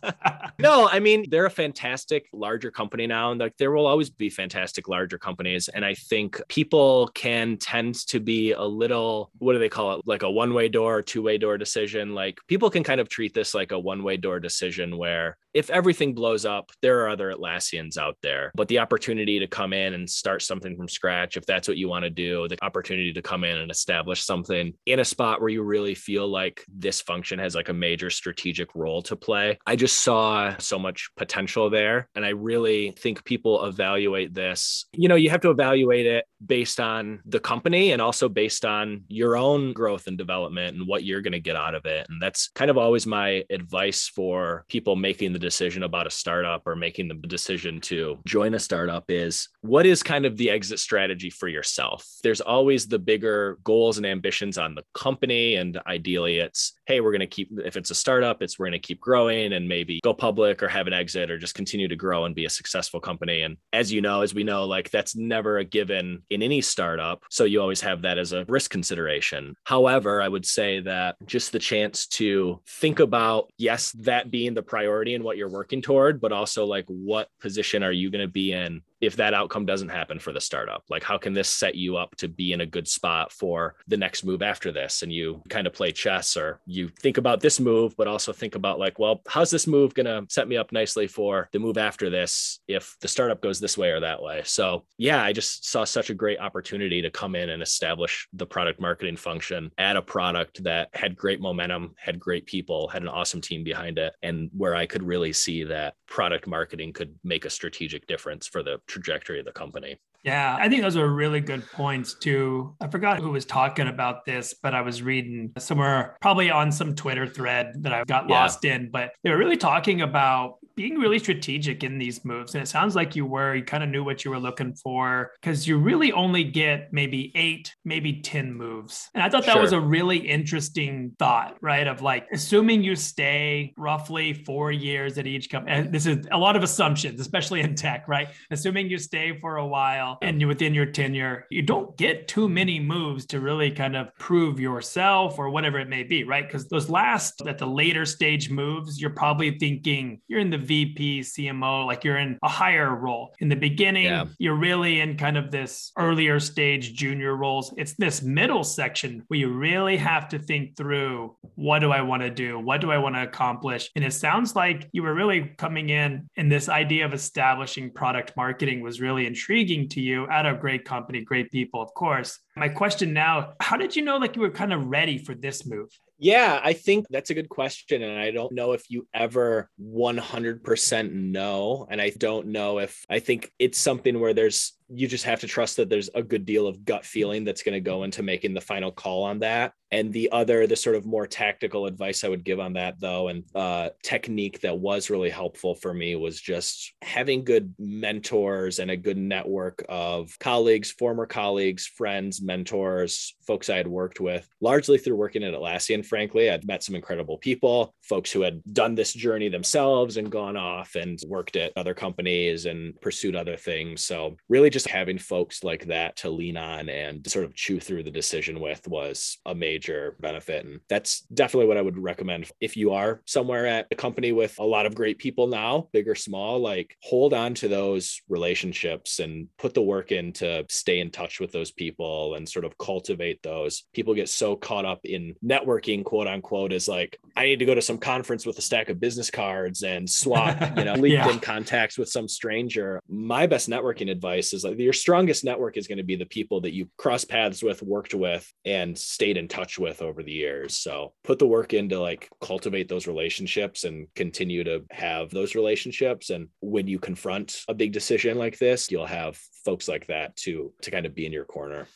no, 0.58 0.88
I 0.88 1.00
mean, 1.00 1.26
they're 1.30 1.46
a 1.46 1.50
fantastic 1.50 2.26
larger 2.32 2.70
company 2.70 3.06
now. 3.06 3.30
And 3.30 3.40
like 3.40 3.56
there 3.56 3.70
will 3.70 3.86
always 3.86 4.10
be 4.10 4.30
fantastic 4.30 4.88
larger 4.88 5.18
companies. 5.18 5.68
And 5.68 5.84
I 5.84 5.94
think 5.94 6.40
people 6.48 7.08
can 7.14 7.56
tend 7.56 7.94
to 8.08 8.20
be 8.20 8.52
a 8.52 8.62
little, 8.62 9.30
what 9.38 9.54
do 9.54 9.58
they 9.58 9.68
call 9.68 9.98
it? 9.98 10.02
Like 10.06 10.22
a 10.22 10.30
one 10.30 10.54
way 10.54 10.68
door, 10.68 11.02
two 11.02 11.22
way 11.22 11.38
door 11.38 11.58
decision. 11.58 12.14
Like 12.14 12.38
people 12.46 12.70
can 12.70 12.84
kind 12.84 13.00
of 13.00 13.08
treat 13.08 13.34
this 13.34 13.54
like 13.54 13.72
a 13.72 13.78
one 13.78 14.02
way 14.02 14.16
door 14.16 14.40
decision 14.40 14.96
where 14.96 15.36
if 15.54 15.70
everything 15.70 16.14
blows 16.14 16.44
up, 16.44 16.72
there 16.82 17.00
are 17.00 17.08
other 17.08 17.32
Atlassians 17.32 17.96
out 17.96 18.16
there. 18.22 18.50
But 18.56 18.66
the 18.66 18.80
opportunity 18.80 19.38
to 19.38 19.46
come 19.46 19.72
in 19.72 19.94
and 19.94 20.10
start 20.10 20.42
something 20.42 20.76
from 20.76 20.88
scratch, 20.88 21.36
if 21.36 21.46
that's 21.46 21.68
what 21.68 21.76
you 21.76 21.88
want 21.88 22.02
to 22.02 22.10
do, 22.10 22.48
the 22.48 22.58
opportunity 22.62 23.12
to 23.12 23.22
come 23.22 23.44
in 23.44 23.58
and 23.58 23.70
establish 23.70 24.24
something 24.24 24.74
in 24.84 24.98
a 24.98 25.04
spot 25.04 25.40
where 25.40 25.48
you 25.54 25.62
really 25.62 25.94
feel 25.94 26.28
like 26.28 26.64
this 26.68 27.00
function 27.00 27.38
has 27.38 27.54
like 27.54 27.68
a 27.68 27.72
major 27.72 28.10
strategic 28.10 28.74
role 28.74 29.02
to 29.02 29.16
play. 29.16 29.58
I 29.66 29.76
just 29.76 30.02
saw 30.02 30.56
so 30.58 30.78
much 30.78 31.08
potential 31.16 31.70
there. 31.70 32.08
And 32.14 32.24
I 32.24 32.30
really 32.30 32.92
think 32.98 33.24
people 33.24 33.64
evaluate 33.64 34.34
this. 34.34 34.86
You 34.92 35.08
know, 35.08 35.14
you 35.14 35.30
have 35.30 35.40
to 35.42 35.50
evaluate 35.50 36.06
it 36.06 36.24
based 36.44 36.80
on 36.80 37.20
the 37.24 37.40
company 37.40 37.92
and 37.92 38.02
also 38.02 38.28
based 38.28 38.64
on 38.64 39.04
your 39.08 39.36
own 39.36 39.72
growth 39.72 40.06
and 40.06 40.18
development 40.18 40.76
and 40.76 40.86
what 40.86 41.04
you're 41.04 41.22
going 41.22 41.32
to 41.32 41.40
get 41.40 41.56
out 41.56 41.74
of 41.74 41.86
it. 41.86 42.06
And 42.10 42.20
that's 42.20 42.48
kind 42.48 42.70
of 42.70 42.76
always 42.76 43.06
my 43.06 43.44
advice 43.50 44.08
for 44.08 44.64
people 44.68 44.96
making 44.96 45.32
the 45.32 45.38
decision 45.38 45.82
about 45.82 46.06
a 46.06 46.10
startup 46.10 46.66
or 46.66 46.76
making 46.76 47.08
the 47.08 47.14
decision 47.14 47.80
to 47.82 48.18
join 48.26 48.54
a 48.54 48.58
startup 48.58 49.04
is 49.08 49.48
what 49.62 49.86
is 49.86 50.02
kind 50.02 50.26
of 50.26 50.36
the 50.36 50.50
exit 50.50 50.78
strategy 50.78 51.30
for 51.30 51.48
yourself? 51.48 52.06
There's 52.22 52.40
always 52.40 52.86
the 52.86 52.98
bigger 52.98 53.58
goals 53.64 53.96
and 53.96 54.06
ambitions 54.06 54.58
on 54.58 54.74
the 54.74 54.84
company. 54.94 55.43
And 55.56 55.78
ideally, 55.86 56.38
it's, 56.38 56.72
hey, 56.86 57.00
we're 57.00 57.12
going 57.12 57.20
to 57.20 57.26
keep, 57.26 57.50
if 57.64 57.76
it's 57.76 57.90
a 57.90 57.94
startup, 57.94 58.42
it's 58.42 58.58
we're 58.58 58.66
going 58.66 58.72
to 58.72 58.78
keep 58.78 59.00
growing 59.00 59.52
and 59.52 59.68
maybe 59.68 60.00
go 60.02 60.12
public 60.12 60.62
or 60.62 60.68
have 60.68 60.86
an 60.86 60.92
exit 60.92 61.30
or 61.30 61.38
just 61.38 61.54
continue 61.54 61.88
to 61.88 61.96
grow 61.96 62.24
and 62.24 62.34
be 62.34 62.44
a 62.44 62.50
successful 62.50 63.00
company. 63.00 63.42
And 63.42 63.56
as 63.72 63.92
you 63.92 64.00
know, 64.00 64.20
as 64.20 64.34
we 64.34 64.44
know, 64.44 64.64
like 64.64 64.90
that's 64.90 65.16
never 65.16 65.58
a 65.58 65.64
given 65.64 66.22
in 66.30 66.42
any 66.42 66.60
startup. 66.60 67.22
So 67.30 67.44
you 67.44 67.60
always 67.60 67.80
have 67.80 68.02
that 68.02 68.18
as 68.18 68.32
a 68.32 68.44
risk 68.48 68.70
consideration. 68.70 69.54
However, 69.64 70.20
I 70.20 70.28
would 70.28 70.46
say 70.46 70.80
that 70.80 71.16
just 71.26 71.52
the 71.52 71.58
chance 71.58 72.06
to 72.08 72.60
think 72.68 73.00
about, 73.00 73.50
yes, 73.56 73.92
that 74.00 74.30
being 74.30 74.54
the 74.54 74.62
priority 74.62 75.14
and 75.14 75.24
what 75.24 75.36
you're 75.36 75.48
working 75.48 75.82
toward, 75.82 76.20
but 76.20 76.32
also 76.32 76.66
like 76.66 76.84
what 76.86 77.28
position 77.40 77.82
are 77.82 77.92
you 77.92 78.10
going 78.10 78.24
to 78.24 78.30
be 78.30 78.52
in 78.52 78.82
if 79.00 79.16
that 79.16 79.34
outcome 79.34 79.66
doesn't 79.66 79.90
happen 79.90 80.18
for 80.18 80.32
the 80.32 80.40
startup 80.40 80.82
like 80.88 81.02
how 81.02 81.18
can 81.18 81.34
this 81.34 81.48
set 81.48 81.74
you 81.74 81.96
up 81.96 82.16
to 82.16 82.28
be 82.28 82.52
in 82.52 82.62
a 82.62 82.66
good 82.66 82.88
spot 82.88 83.30
for 83.32 83.74
the 83.86 83.96
next 83.96 84.24
move 84.24 84.42
after 84.42 84.72
this 84.72 85.02
and 85.02 85.12
you 85.12 85.42
kind 85.48 85.66
of 85.66 85.72
play 85.72 85.92
chess 85.92 86.36
or 86.36 86.60
you 86.74 86.88
think 87.00 87.16
about 87.18 87.40
this 87.40 87.60
move 87.60 87.96
but 87.96 88.08
also 88.08 88.32
think 88.32 88.54
about 88.54 88.78
like 88.78 88.98
well 88.98 89.22
how's 89.28 89.50
this 89.50 89.66
move 89.66 89.94
going 89.94 90.06
to 90.06 90.24
set 90.28 90.48
me 90.48 90.56
up 90.56 90.72
nicely 90.72 91.06
for 91.06 91.48
the 91.52 91.58
move 91.58 91.78
after 91.78 92.10
this 92.10 92.60
if 92.68 92.96
the 93.00 93.08
startup 93.08 93.40
goes 93.40 93.60
this 93.60 93.78
way 93.78 93.90
or 93.90 94.00
that 94.00 94.22
way 94.22 94.42
so 94.44 94.84
yeah 94.98 95.22
i 95.22 95.32
just 95.32 95.68
saw 95.70 95.84
such 95.84 96.10
a 96.10 96.14
great 96.14 96.38
opportunity 96.38 97.00
to 97.00 97.10
come 97.10 97.34
in 97.34 97.50
and 97.50 97.62
establish 97.62 98.28
the 98.32 98.46
product 98.46 98.80
marketing 98.80 99.16
function 99.16 99.70
at 99.78 99.96
a 99.96 100.02
product 100.02 100.62
that 100.64 100.88
had 100.92 101.16
great 101.16 101.40
momentum 101.40 101.94
had 101.96 102.18
great 102.18 102.46
people 102.46 102.88
had 102.88 103.02
an 103.02 103.08
awesome 103.08 103.40
team 103.40 103.64
behind 103.64 103.98
it 103.98 104.14
and 104.22 104.50
where 104.56 104.74
i 104.74 104.86
could 104.86 105.02
really 105.02 105.32
see 105.32 105.64
that 105.64 105.94
product 106.06 106.46
marketing 106.46 106.92
could 106.92 107.14
make 107.24 107.44
a 107.44 107.50
strategic 107.50 108.06
difference 108.06 108.46
for 108.46 108.62
the 108.62 108.80
trajectory 108.86 109.40
of 109.40 109.44
the 109.44 109.52
company. 109.52 109.96
Yeah, 110.24 110.56
I 110.58 110.70
think 110.70 110.80
those 110.80 110.96
are 110.96 111.06
really 111.06 111.40
good 111.40 111.70
points 111.72 112.14
too. 112.14 112.74
I 112.80 112.88
forgot 112.88 113.18
who 113.18 113.30
was 113.30 113.44
talking 113.44 113.88
about 113.88 114.24
this, 114.24 114.54
but 114.54 114.74
I 114.74 114.80
was 114.80 115.02
reading 115.02 115.52
somewhere, 115.58 116.16
probably 116.22 116.50
on 116.50 116.72
some 116.72 116.94
Twitter 116.94 117.26
thread 117.26 117.74
that 117.82 117.92
I 117.92 118.04
got 118.04 118.28
yeah. 118.28 118.40
lost 118.40 118.64
in, 118.64 118.90
but 118.90 119.12
they 119.22 119.30
were 119.30 119.36
really 119.36 119.58
talking 119.58 120.00
about 120.00 120.58
being 120.76 120.98
really 120.98 121.18
strategic 121.18 121.84
in 121.84 121.98
these 121.98 122.24
moves. 122.24 122.54
And 122.54 122.62
it 122.62 122.66
sounds 122.66 122.96
like 122.96 123.14
you 123.14 123.26
were, 123.26 123.54
you 123.54 123.64
kind 123.64 123.82
of 123.82 123.88
knew 123.88 124.04
what 124.04 124.24
you 124.24 124.30
were 124.30 124.38
looking 124.38 124.74
for 124.74 125.32
because 125.40 125.66
you 125.66 125.78
really 125.78 126.12
only 126.12 126.44
get 126.44 126.92
maybe 126.92 127.32
eight, 127.34 127.74
maybe 127.84 128.20
10 128.20 128.52
moves. 128.52 129.08
And 129.14 129.22
I 129.22 129.28
thought 129.28 129.46
that 129.46 129.52
sure. 129.52 129.62
was 129.62 129.72
a 129.72 129.80
really 129.80 130.18
interesting 130.18 131.14
thought, 131.18 131.56
right? 131.60 131.86
Of 131.86 132.02
like, 132.02 132.26
assuming 132.32 132.82
you 132.82 132.96
stay 132.96 133.72
roughly 133.76 134.32
four 134.32 134.72
years 134.72 135.18
at 135.18 135.26
each 135.26 135.50
company, 135.50 135.76
and 135.76 135.92
this 135.92 136.06
is 136.06 136.26
a 136.32 136.38
lot 136.38 136.56
of 136.56 136.62
assumptions, 136.62 137.20
especially 137.20 137.60
in 137.60 137.74
tech, 137.74 138.08
right? 138.08 138.28
Assuming 138.50 138.90
you 138.90 138.98
stay 138.98 139.38
for 139.38 139.56
a 139.56 139.66
while 139.66 140.18
and 140.22 140.40
you 140.40 140.48
within 140.48 140.74
your 140.74 140.86
tenure, 140.86 141.46
you 141.50 141.62
don't 141.62 141.96
get 141.96 142.28
too 142.28 142.48
many 142.48 142.80
moves 142.80 143.26
to 143.26 143.40
really 143.40 143.70
kind 143.70 143.96
of 143.96 144.08
prove 144.18 144.58
yourself 144.58 145.38
or 145.38 145.50
whatever 145.50 145.78
it 145.78 145.88
may 145.88 146.02
be, 146.02 146.24
right? 146.24 146.46
Because 146.46 146.68
those 146.68 146.90
last 146.90 147.42
at 147.46 147.58
the 147.58 147.66
later 147.66 148.04
stage 148.04 148.50
moves, 148.50 149.00
you're 149.00 149.10
probably 149.10 149.58
thinking 149.58 150.20
you're 150.28 150.40
in 150.40 150.50
the 150.50 150.63
VP, 150.64 151.20
CMO, 151.20 151.86
like 151.86 152.04
you're 152.04 152.18
in 152.18 152.38
a 152.42 152.48
higher 152.48 152.94
role. 152.94 153.34
In 153.40 153.48
the 153.48 153.56
beginning, 153.56 154.04
yeah. 154.04 154.24
you're 154.38 154.56
really 154.56 155.00
in 155.00 155.16
kind 155.16 155.36
of 155.36 155.50
this 155.50 155.92
earlier 155.98 156.40
stage 156.40 156.94
junior 156.94 157.36
roles. 157.36 157.72
It's 157.76 157.94
this 157.94 158.22
middle 158.22 158.64
section 158.64 159.22
where 159.28 159.38
you 159.38 159.52
really 159.52 159.96
have 159.96 160.28
to 160.28 160.38
think 160.38 160.76
through 160.76 161.36
what 161.54 161.80
do 161.80 161.92
I 161.92 162.02
want 162.02 162.22
to 162.22 162.30
do? 162.30 162.58
What 162.58 162.80
do 162.80 162.90
I 162.90 162.98
want 162.98 163.14
to 163.14 163.22
accomplish? 163.22 163.90
And 163.96 164.04
it 164.04 164.12
sounds 164.12 164.56
like 164.56 164.88
you 164.92 165.02
were 165.02 165.14
really 165.14 165.54
coming 165.58 165.90
in 165.90 166.28
and 166.36 166.50
this 166.50 166.68
idea 166.68 167.04
of 167.04 167.14
establishing 167.14 167.90
product 167.90 168.32
marketing 168.36 168.80
was 168.80 169.00
really 169.00 169.26
intriguing 169.26 169.88
to 169.90 170.00
you 170.00 170.28
at 170.28 170.46
a 170.46 170.54
great 170.54 170.84
company, 170.84 171.22
great 171.22 171.50
people, 171.50 171.80
of 171.80 171.92
course. 171.94 172.38
My 172.56 172.68
question 172.68 173.12
now, 173.12 173.54
how 173.60 173.76
did 173.76 173.96
you 173.96 174.02
know 174.02 174.16
like 174.16 174.36
you 174.36 174.42
were 174.42 174.50
kind 174.50 174.72
of 174.72 174.86
ready 174.86 175.18
for 175.18 175.34
this 175.34 175.66
move? 175.66 175.88
Yeah, 176.18 176.60
I 176.62 176.72
think 176.72 177.06
that's 177.10 177.30
a 177.30 177.34
good 177.34 177.48
question. 177.48 178.02
And 178.04 178.18
I 178.18 178.30
don't 178.30 178.52
know 178.52 178.72
if 178.72 178.88
you 178.88 179.08
ever 179.12 179.68
100% 179.82 181.12
know. 181.12 181.86
And 181.90 182.00
I 182.00 182.10
don't 182.10 182.48
know 182.48 182.78
if 182.78 183.04
I 183.10 183.18
think 183.18 183.50
it's 183.58 183.78
something 183.78 184.20
where 184.20 184.34
there's 184.34 184.74
you 184.88 185.08
just 185.08 185.24
have 185.24 185.40
to 185.40 185.46
trust 185.46 185.76
that 185.76 185.88
there's 185.88 186.10
a 186.14 186.22
good 186.22 186.44
deal 186.44 186.66
of 186.66 186.84
gut 186.84 187.04
feeling 187.04 187.44
that's 187.44 187.62
going 187.62 187.74
to 187.74 187.80
go 187.80 188.02
into 188.02 188.22
making 188.22 188.54
the 188.54 188.60
final 188.60 188.92
call 188.92 189.24
on 189.24 189.38
that. 189.40 189.72
And 189.90 190.12
the 190.12 190.32
other, 190.32 190.66
the 190.66 190.74
sort 190.74 190.96
of 190.96 191.06
more 191.06 191.26
tactical 191.26 191.86
advice 191.86 192.24
I 192.24 192.28
would 192.28 192.44
give 192.44 192.58
on 192.58 192.72
that, 192.72 192.98
though, 192.98 193.28
and 193.28 193.44
uh, 193.54 193.90
technique 194.02 194.60
that 194.62 194.76
was 194.76 195.08
really 195.08 195.30
helpful 195.30 195.76
for 195.76 195.94
me 195.94 196.16
was 196.16 196.40
just 196.40 196.92
having 197.00 197.44
good 197.44 197.72
mentors 197.78 198.80
and 198.80 198.90
a 198.90 198.96
good 198.96 199.16
network 199.16 199.84
of 199.88 200.36
colleagues, 200.40 200.90
former 200.90 201.26
colleagues, 201.26 201.86
friends, 201.86 202.42
mentors, 202.42 203.36
folks 203.46 203.70
I 203.70 203.76
had 203.76 203.86
worked 203.86 204.18
with, 204.18 204.48
largely 204.60 204.98
through 204.98 205.14
working 205.16 205.44
at 205.44 205.54
Atlassian. 205.54 206.04
Frankly, 206.04 206.50
I'd 206.50 206.66
met 206.66 206.82
some 206.82 206.96
incredible 206.96 207.38
people, 207.38 207.94
folks 208.02 208.32
who 208.32 208.40
had 208.40 208.62
done 208.72 208.96
this 208.96 209.12
journey 209.12 209.48
themselves 209.48 210.16
and 210.16 210.30
gone 210.30 210.56
off 210.56 210.96
and 210.96 211.20
worked 211.28 211.54
at 211.54 211.72
other 211.76 211.94
companies 211.94 212.66
and 212.66 213.00
pursued 213.00 213.36
other 213.36 213.56
things. 213.56 214.02
So, 214.02 214.36
really, 214.48 214.70
just 214.74 214.88
having 214.88 215.18
folks 215.18 215.62
like 215.62 215.86
that 215.86 216.16
to 216.16 216.28
lean 216.28 216.56
on 216.56 216.88
and 216.88 217.24
sort 217.30 217.44
of 217.44 217.54
chew 217.54 217.78
through 217.78 218.02
the 218.02 218.10
decision 218.10 218.58
with 218.58 218.86
was 218.88 219.38
a 219.46 219.54
major 219.54 220.16
benefit. 220.18 220.66
And 220.66 220.80
that's 220.88 221.20
definitely 221.32 221.68
what 221.68 221.76
I 221.76 221.82
would 221.82 221.96
recommend. 221.96 222.50
If 222.60 222.76
you 222.76 222.92
are 222.92 223.22
somewhere 223.24 223.66
at 223.66 223.86
a 223.92 223.94
company 223.94 224.32
with 224.32 224.58
a 224.58 224.64
lot 224.64 224.84
of 224.84 224.96
great 224.96 225.18
people 225.18 225.46
now, 225.46 225.88
big 225.92 226.08
or 226.08 226.16
small, 226.16 226.58
like 226.58 226.96
hold 227.02 227.32
on 227.32 227.54
to 227.54 227.68
those 227.68 228.20
relationships 228.28 229.20
and 229.20 229.46
put 229.58 229.74
the 229.74 229.82
work 229.82 230.10
in 230.10 230.32
to 230.34 230.66
stay 230.68 230.98
in 230.98 231.12
touch 231.12 231.38
with 231.38 231.52
those 231.52 231.70
people 231.70 232.34
and 232.34 232.48
sort 232.48 232.64
of 232.64 232.76
cultivate 232.76 233.40
those. 233.44 233.84
People 233.92 234.12
get 234.12 234.28
so 234.28 234.56
caught 234.56 234.84
up 234.84 235.04
in 235.04 235.36
networking, 235.44 236.04
quote 236.04 236.26
unquote, 236.26 236.72
as 236.72 236.88
like, 236.88 237.16
I 237.36 237.44
need 237.44 237.60
to 237.60 237.64
go 237.64 237.76
to 237.76 237.82
some 237.82 237.98
conference 237.98 238.44
with 238.44 238.58
a 238.58 238.62
stack 238.62 238.88
of 238.88 238.98
business 238.98 239.30
cards 239.30 239.84
and 239.84 240.10
swap, 240.10 240.60
you 240.76 240.84
know, 240.84 240.94
LinkedIn 241.04 241.10
yeah. 241.10 241.38
contacts 241.38 241.96
with 241.96 242.08
some 242.08 242.26
stranger. 242.26 243.00
My 243.08 243.46
best 243.46 243.70
networking 243.70 244.10
advice 244.10 244.52
is 244.52 244.63
like 244.64 244.78
your 244.78 244.92
strongest 244.92 245.44
network 245.44 245.76
is 245.76 245.86
going 245.86 245.98
to 245.98 246.04
be 246.04 246.16
the 246.16 246.26
people 246.26 246.60
that 246.62 246.74
you 246.74 246.88
cross 246.96 247.24
paths 247.24 247.62
with, 247.62 247.82
worked 247.82 248.14
with, 248.14 248.50
and 248.64 248.96
stayed 248.96 249.36
in 249.36 249.48
touch 249.48 249.78
with 249.78 250.02
over 250.02 250.22
the 250.22 250.32
years. 250.32 250.76
So 250.76 251.12
put 251.22 251.38
the 251.38 251.46
work 251.46 251.74
in 251.74 251.88
to 251.90 252.00
like 252.00 252.28
cultivate 252.40 252.88
those 252.88 253.06
relationships 253.06 253.84
and 253.84 254.06
continue 254.14 254.64
to 254.64 254.84
have 254.90 255.30
those 255.30 255.54
relationships. 255.54 256.30
And 256.30 256.48
when 256.60 256.86
you 256.86 256.98
confront 256.98 257.62
a 257.68 257.74
big 257.74 257.92
decision 257.92 258.38
like 258.38 258.58
this, 258.58 258.90
you'll 258.90 259.06
have 259.06 259.36
folks 259.64 259.88
like 259.88 260.06
that 260.08 260.36
to 260.36 260.72
to 260.82 260.90
kind 260.90 261.06
of 261.06 261.14
be 261.14 261.26
in 261.26 261.32
your 261.32 261.44
corner. 261.44 261.86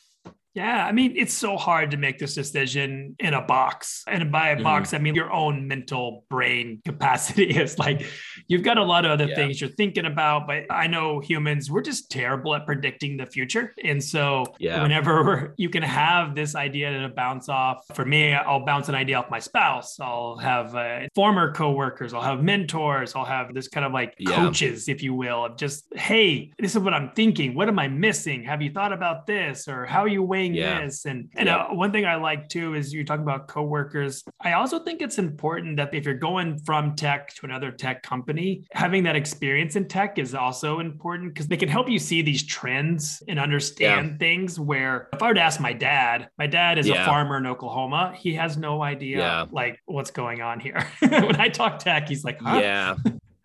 Yeah, 0.55 0.85
I 0.85 0.91
mean, 0.91 1.13
it's 1.15 1.33
so 1.33 1.57
hard 1.57 1.91
to 1.91 1.97
make 1.97 2.17
this 2.17 2.33
decision 2.33 3.15
in 3.19 3.33
a 3.33 3.41
box. 3.41 4.03
And 4.07 4.31
by 4.31 4.49
a 4.49 4.55
mm-hmm. 4.55 4.63
box, 4.63 4.93
I 4.93 4.97
mean 4.97 5.13
your 5.13 5.31
own 5.31 5.67
mental 5.67 6.25
brain 6.29 6.81
capacity 6.85 7.45
is 7.45 7.77
like 7.77 8.05
you've 8.47 8.63
got 8.63 8.77
a 8.77 8.83
lot 8.83 9.05
of 9.05 9.11
other 9.11 9.27
yeah. 9.27 9.35
things 9.35 9.61
you're 9.61 9.69
thinking 9.69 10.05
about. 10.05 10.47
But 10.47 10.63
I 10.69 10.87
know 10.87 11.19
humans, 11.19 11.69
we're 11.69 11.81
just 11.81 12.09
terrible 12.09 12.55
at 12.55 12.65
predicting 12.65 13.17
the 13.17 13.25
future. 13.25 13.73
And 13.83 14.03
so 14.03 14.45
yeah. 14.57 14.81
whenever 14.81 15.53
you 15.57 15.69
can 15.69 15.83
have 15.83 16.35
this 16.35 16.55
idea 16.55 16.99
to 16.99 17.09
bounce 17.09 17.47
off, 17.47 17.85
for 17.93 18.05
me, 18.05 18.33
I'll 18.33 18.65
bounce 18.65 18.89
an 18.89 18.95
idea 18.95 19.19
off 19.19 19.29
my 19.29 19.39
spouse. 19.39 19.99
I'll 19.99 20.37
have 20.37 20.75
uh, 20.75 21.01
former 21.13 21.53
coworkers, 21.53 22.13
I'll 22.13 22.21
have 22.21 22.43
mentors, 22.43 23.15
I'll 23.15 23.25
have 23.25 23.53
this 23.53 23.67
kind 23.67 23.85
of 23.85 23.93
like 23.93 24.15
yeah. 24.17 24.35
coaches, 24.35 24.89
if 24.89 25.03
you 25.03 25.13
will, 25.13 25.45
of 25.45 25.57
just, 25.57 25.85
hey, 25.95 26.51
this 26.57 26.75
is 26.75 26.81
what 26.81 26.93
I'm 26.93 27.11
thinking. 27.11 27.53
What 27.53 27.67
am 27.67 27.77
I 27.77 27.87
missing? 27.87 28.43
Have 28.45 28.61
you 28.61 28.71
thought 28.71 28.93
about 28.93 29.27
this? 29.27 29.67
Or 29.67 29.85
how 29.85 29.99
are 30.03 30.07
you 30.07 30.23
weighing 30.23 30.38
yeah. 30.47 30.81
this. 30.81 31.05
And 31.05 31.29
and 31.35 31.47
yeah. 31.47 31.57
uh, 31.57 31.73
one 31.73 31.91
thing 31.91 32.05
I 32.05 32.15
like 32.15 32.49
too 32.49 32.75
is 32.75 32.93
you're 32.93 33.03
talking 33.03 33.23
about 33.23 33.47
coworkers. 33.47 34.23
I 34.41 34.53
also 34.53 34.79
think 34.79 35.01
it's 35.01 35.17
important 35.17 35.77
that 35.77 35.93
if 35.93 36.05
you're 36.05 36.13
going 36.15 36.59
from 36.59 36.95
tech 36.95 37.33
to 37.35 37.45
another 37.45 37.71
tech 37.71 38.03
company, 38.03 38.63
having 38.71 39.03
that 39.03 39.15
experience 39.15 39.75
in 39.75 39.87
tech 39.87 40.17
is 40.17 40.33
also 40.33 40.79
important 40.79 41.33
because 41.33 41.47
they 41.47 41.57
can 41.57 41.69
help 41.69 41.89
you 41.89 41.99
see 41.99 42.21
these 42.21 42.43
trends 42.43 43.21
and 43.27 43.39
understand 43.39 44.11
yeah. 44.11 44.17
things. 44.17 44.59
Where 44.59 45.09
if 45.13 45.21
I 45.21 45.27
were 45.27 45.33
to 45.33 45.41
ask 45.41 45.59
my 45.59 45.73
dad, 45.73 46.29
my 46.37 46.47
dad 46.47 46.77
is 46.77 46.89
a 46.89 46.95
farmer 47.05 47.37
in 47.37 47.45
Oklahoma. 47.45 48.13
He 48.17 48.33
has 48.35 48.57
no 48.57 48.81
idea 48.81 49.47
like 49.51 49.79
what's 49.85 50.11
going 50.11 50.41
on 50.41 50.59
here. 50.59 50.87
when 50.99 51.39
I 51.39 51.49
talk 51.49 51.79
tech, 51.79 52.07
he's 52.07 52.23
like, 52.23 52.41
huh? 52.41 52.59
yeah. 52.59 52.95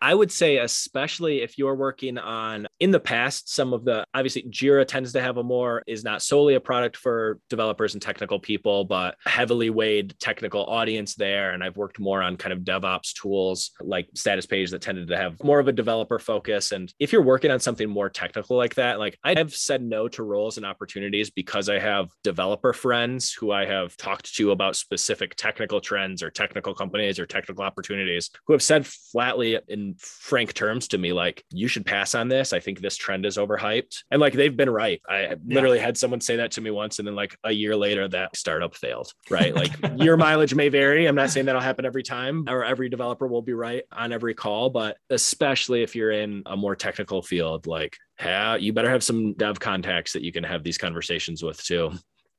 I 0.04 0.12
would 0.12 0.30
say, 0.30 0.58
especially 0.58 1.40
if 1.40 1.56
you're 1.56 1.75
working 1.75 2.18
on 2.18 2.66
in 2.78 2.90
the 2.90 3.00
past, 3.00 3.49
some 3.49 3.73
of 3.73 3.87
the 3.87 4.04
obviously 4.12 4.42
Jira 4.42 4.87
tends 4.87 5.14
to 5.14 5.23
have 5.23 5.38
a 5.38 5.42
more 5.42 5.82
is 5.87 6.04
not 6.04 6.20
solely 6.20 6.56
a 6.56 6.61
product 6.61 6.99
for 6.99 7.38
developers 7.49 7.94
and 7.94 8.02
technical 8.02 8.38
people, 8.38 8.84
but 8.84 9.16
heavily 9.25 9.70
weighed 9.70 10.14
technical 10.20 10.66
audience 10.66 11.14
there. 11.14 11.52
And 11.52 11.64
I've 11.64 11.78
worked 11.78 11.99
more 11.99 12.20
on 12.20 12.37
kind 12.37 12.52
of 12.52 12.58
DevOps 12.58 13.14
tools 13.14 13.70
like 13.80 14.11
Statuspage 14.14 14.73
that 14.73 14.82
tended 14.82 15.08
to 15.08 15.16
have 15.16 15.42
more 15.42 15.58
of 15.58 15.68
a 15.68 15.73
developer 15.73 16.18
focus. 16.18 16.73
And 16.73 16.92
if 16.99 17.11
you're 17.11 17.23
working 17.23 17.50
on 17.50 17.58
something 17.58 17.88
more 17.88 18.11
technical 18.11 18.58
like 18.58 18.75
that, 18.75 18.99
like 18.99 19.18
I 19.25 19.32
have 19.38 19.54
said 19.54 19.82
no 19.82 20.06
to 20.08 20.23
roles 20.23 20.58
and 20.58 20.66
opportunities 20.66 21.30
because 21.30 21.70
I 21.70 21.78
have 21.78 22.11
developer 22.23 22.75
friends 22.75 23.32
who 23.32 23.52
I 23.52 23.64
have 23.64 23.96
talked 23.96 24.34
to 24.34 24.50
about 24.50 24.76
specific 24.76 25.34
technical 25.34 25.80
trends 25.80 26.23
or 26.23 26.28
technical 26.28 26.75
companies 26.75 27.18
or 27.18 27.25
technical 27.25 27.64
opportunities 27.64 28.28
who 28.46 28.52
have 28.52 28.62
said 28.62 28.87
flatly 28.87 29.58
in 29.66 29.94
frank 29.99 30.53
terms 30.55 30.89
to 30.89 30.99
me, 30.99 31.13
like, 31.13 31.45
you 31.51 31.69
should 31.69 31.87
pass 31.87 32.15
on 32.15 32.29
this. 32.29 32.53
I 32.53 32.61
think 32.61 32.81
this 32.81 32.97
trend 32.97 33.27
is 33.27 33.37
overhyped. 33.37 34.05
And 34.11 34.21
like 34.21 34.33
they've 34.33 34.57
been 34.57 34.71
right. 34.71 35.01
I 35.09 35.21
yeah. 35.21 35.35
literally 35.47 35.79
had 35.79 35.97
someone 35.97 36.21
say 36.21 36.37
that 36.37 36.53
to 36.53 36.61
me 36.61 36.71
once. 36.71 36.99
And 36.99 37.09
then 37.09 37.15
like 37.15 37.37
a 37.45 37.53
year 37.53 37.77
later, 37.77 38.09
that 38.09 38.37
startup 38.37 38.75
failed, 38.75 39.13
right? 39.31 39.55
Like 39.55 39.73
your 39.97 40.17
mileage 40.17 40.55
may 40.55 40.69
vary. 40.69 41.07
I'm 41.07 41.15
not 41.15 41.31
saying 41.31 41.47
that'll 41.47 41.61
happen 41.61 41.85
every 41.85 42.03
time 42.03 42.45
or 42.49 42.65
every 42.65 42.89
developer 42.89 43.27
will 43.27 43.43
be 43.43 43.55
right 43.55 43.85
on 43.93 44.13
every 44.13 44.35
call, 44.35 44.71
but 44.71 44.97
especially 45.11 45.83
if 45.83 45.95
you're 45.95 46.13
in 46.13 46.43
a 46.47 46.57
more 46.57 46.77
technical 46.77 47.23
field, 47.23 47.67
like, 47.67 47.97
yeah, 48.21 48.57
you 48.57 48.73
better 48.73 48.91
have 48.91 49.03
some 49.03 49.35
dev 49.35 49.59
contacts 49.59 50.13
that 50.13 50.23
you 50.23 50.33
can 50.33 50.45
have 50.45 50.63
these 50.63 50.79
conversations 50.79 51.43
with 51.43 51.63
too. 51.63 51.93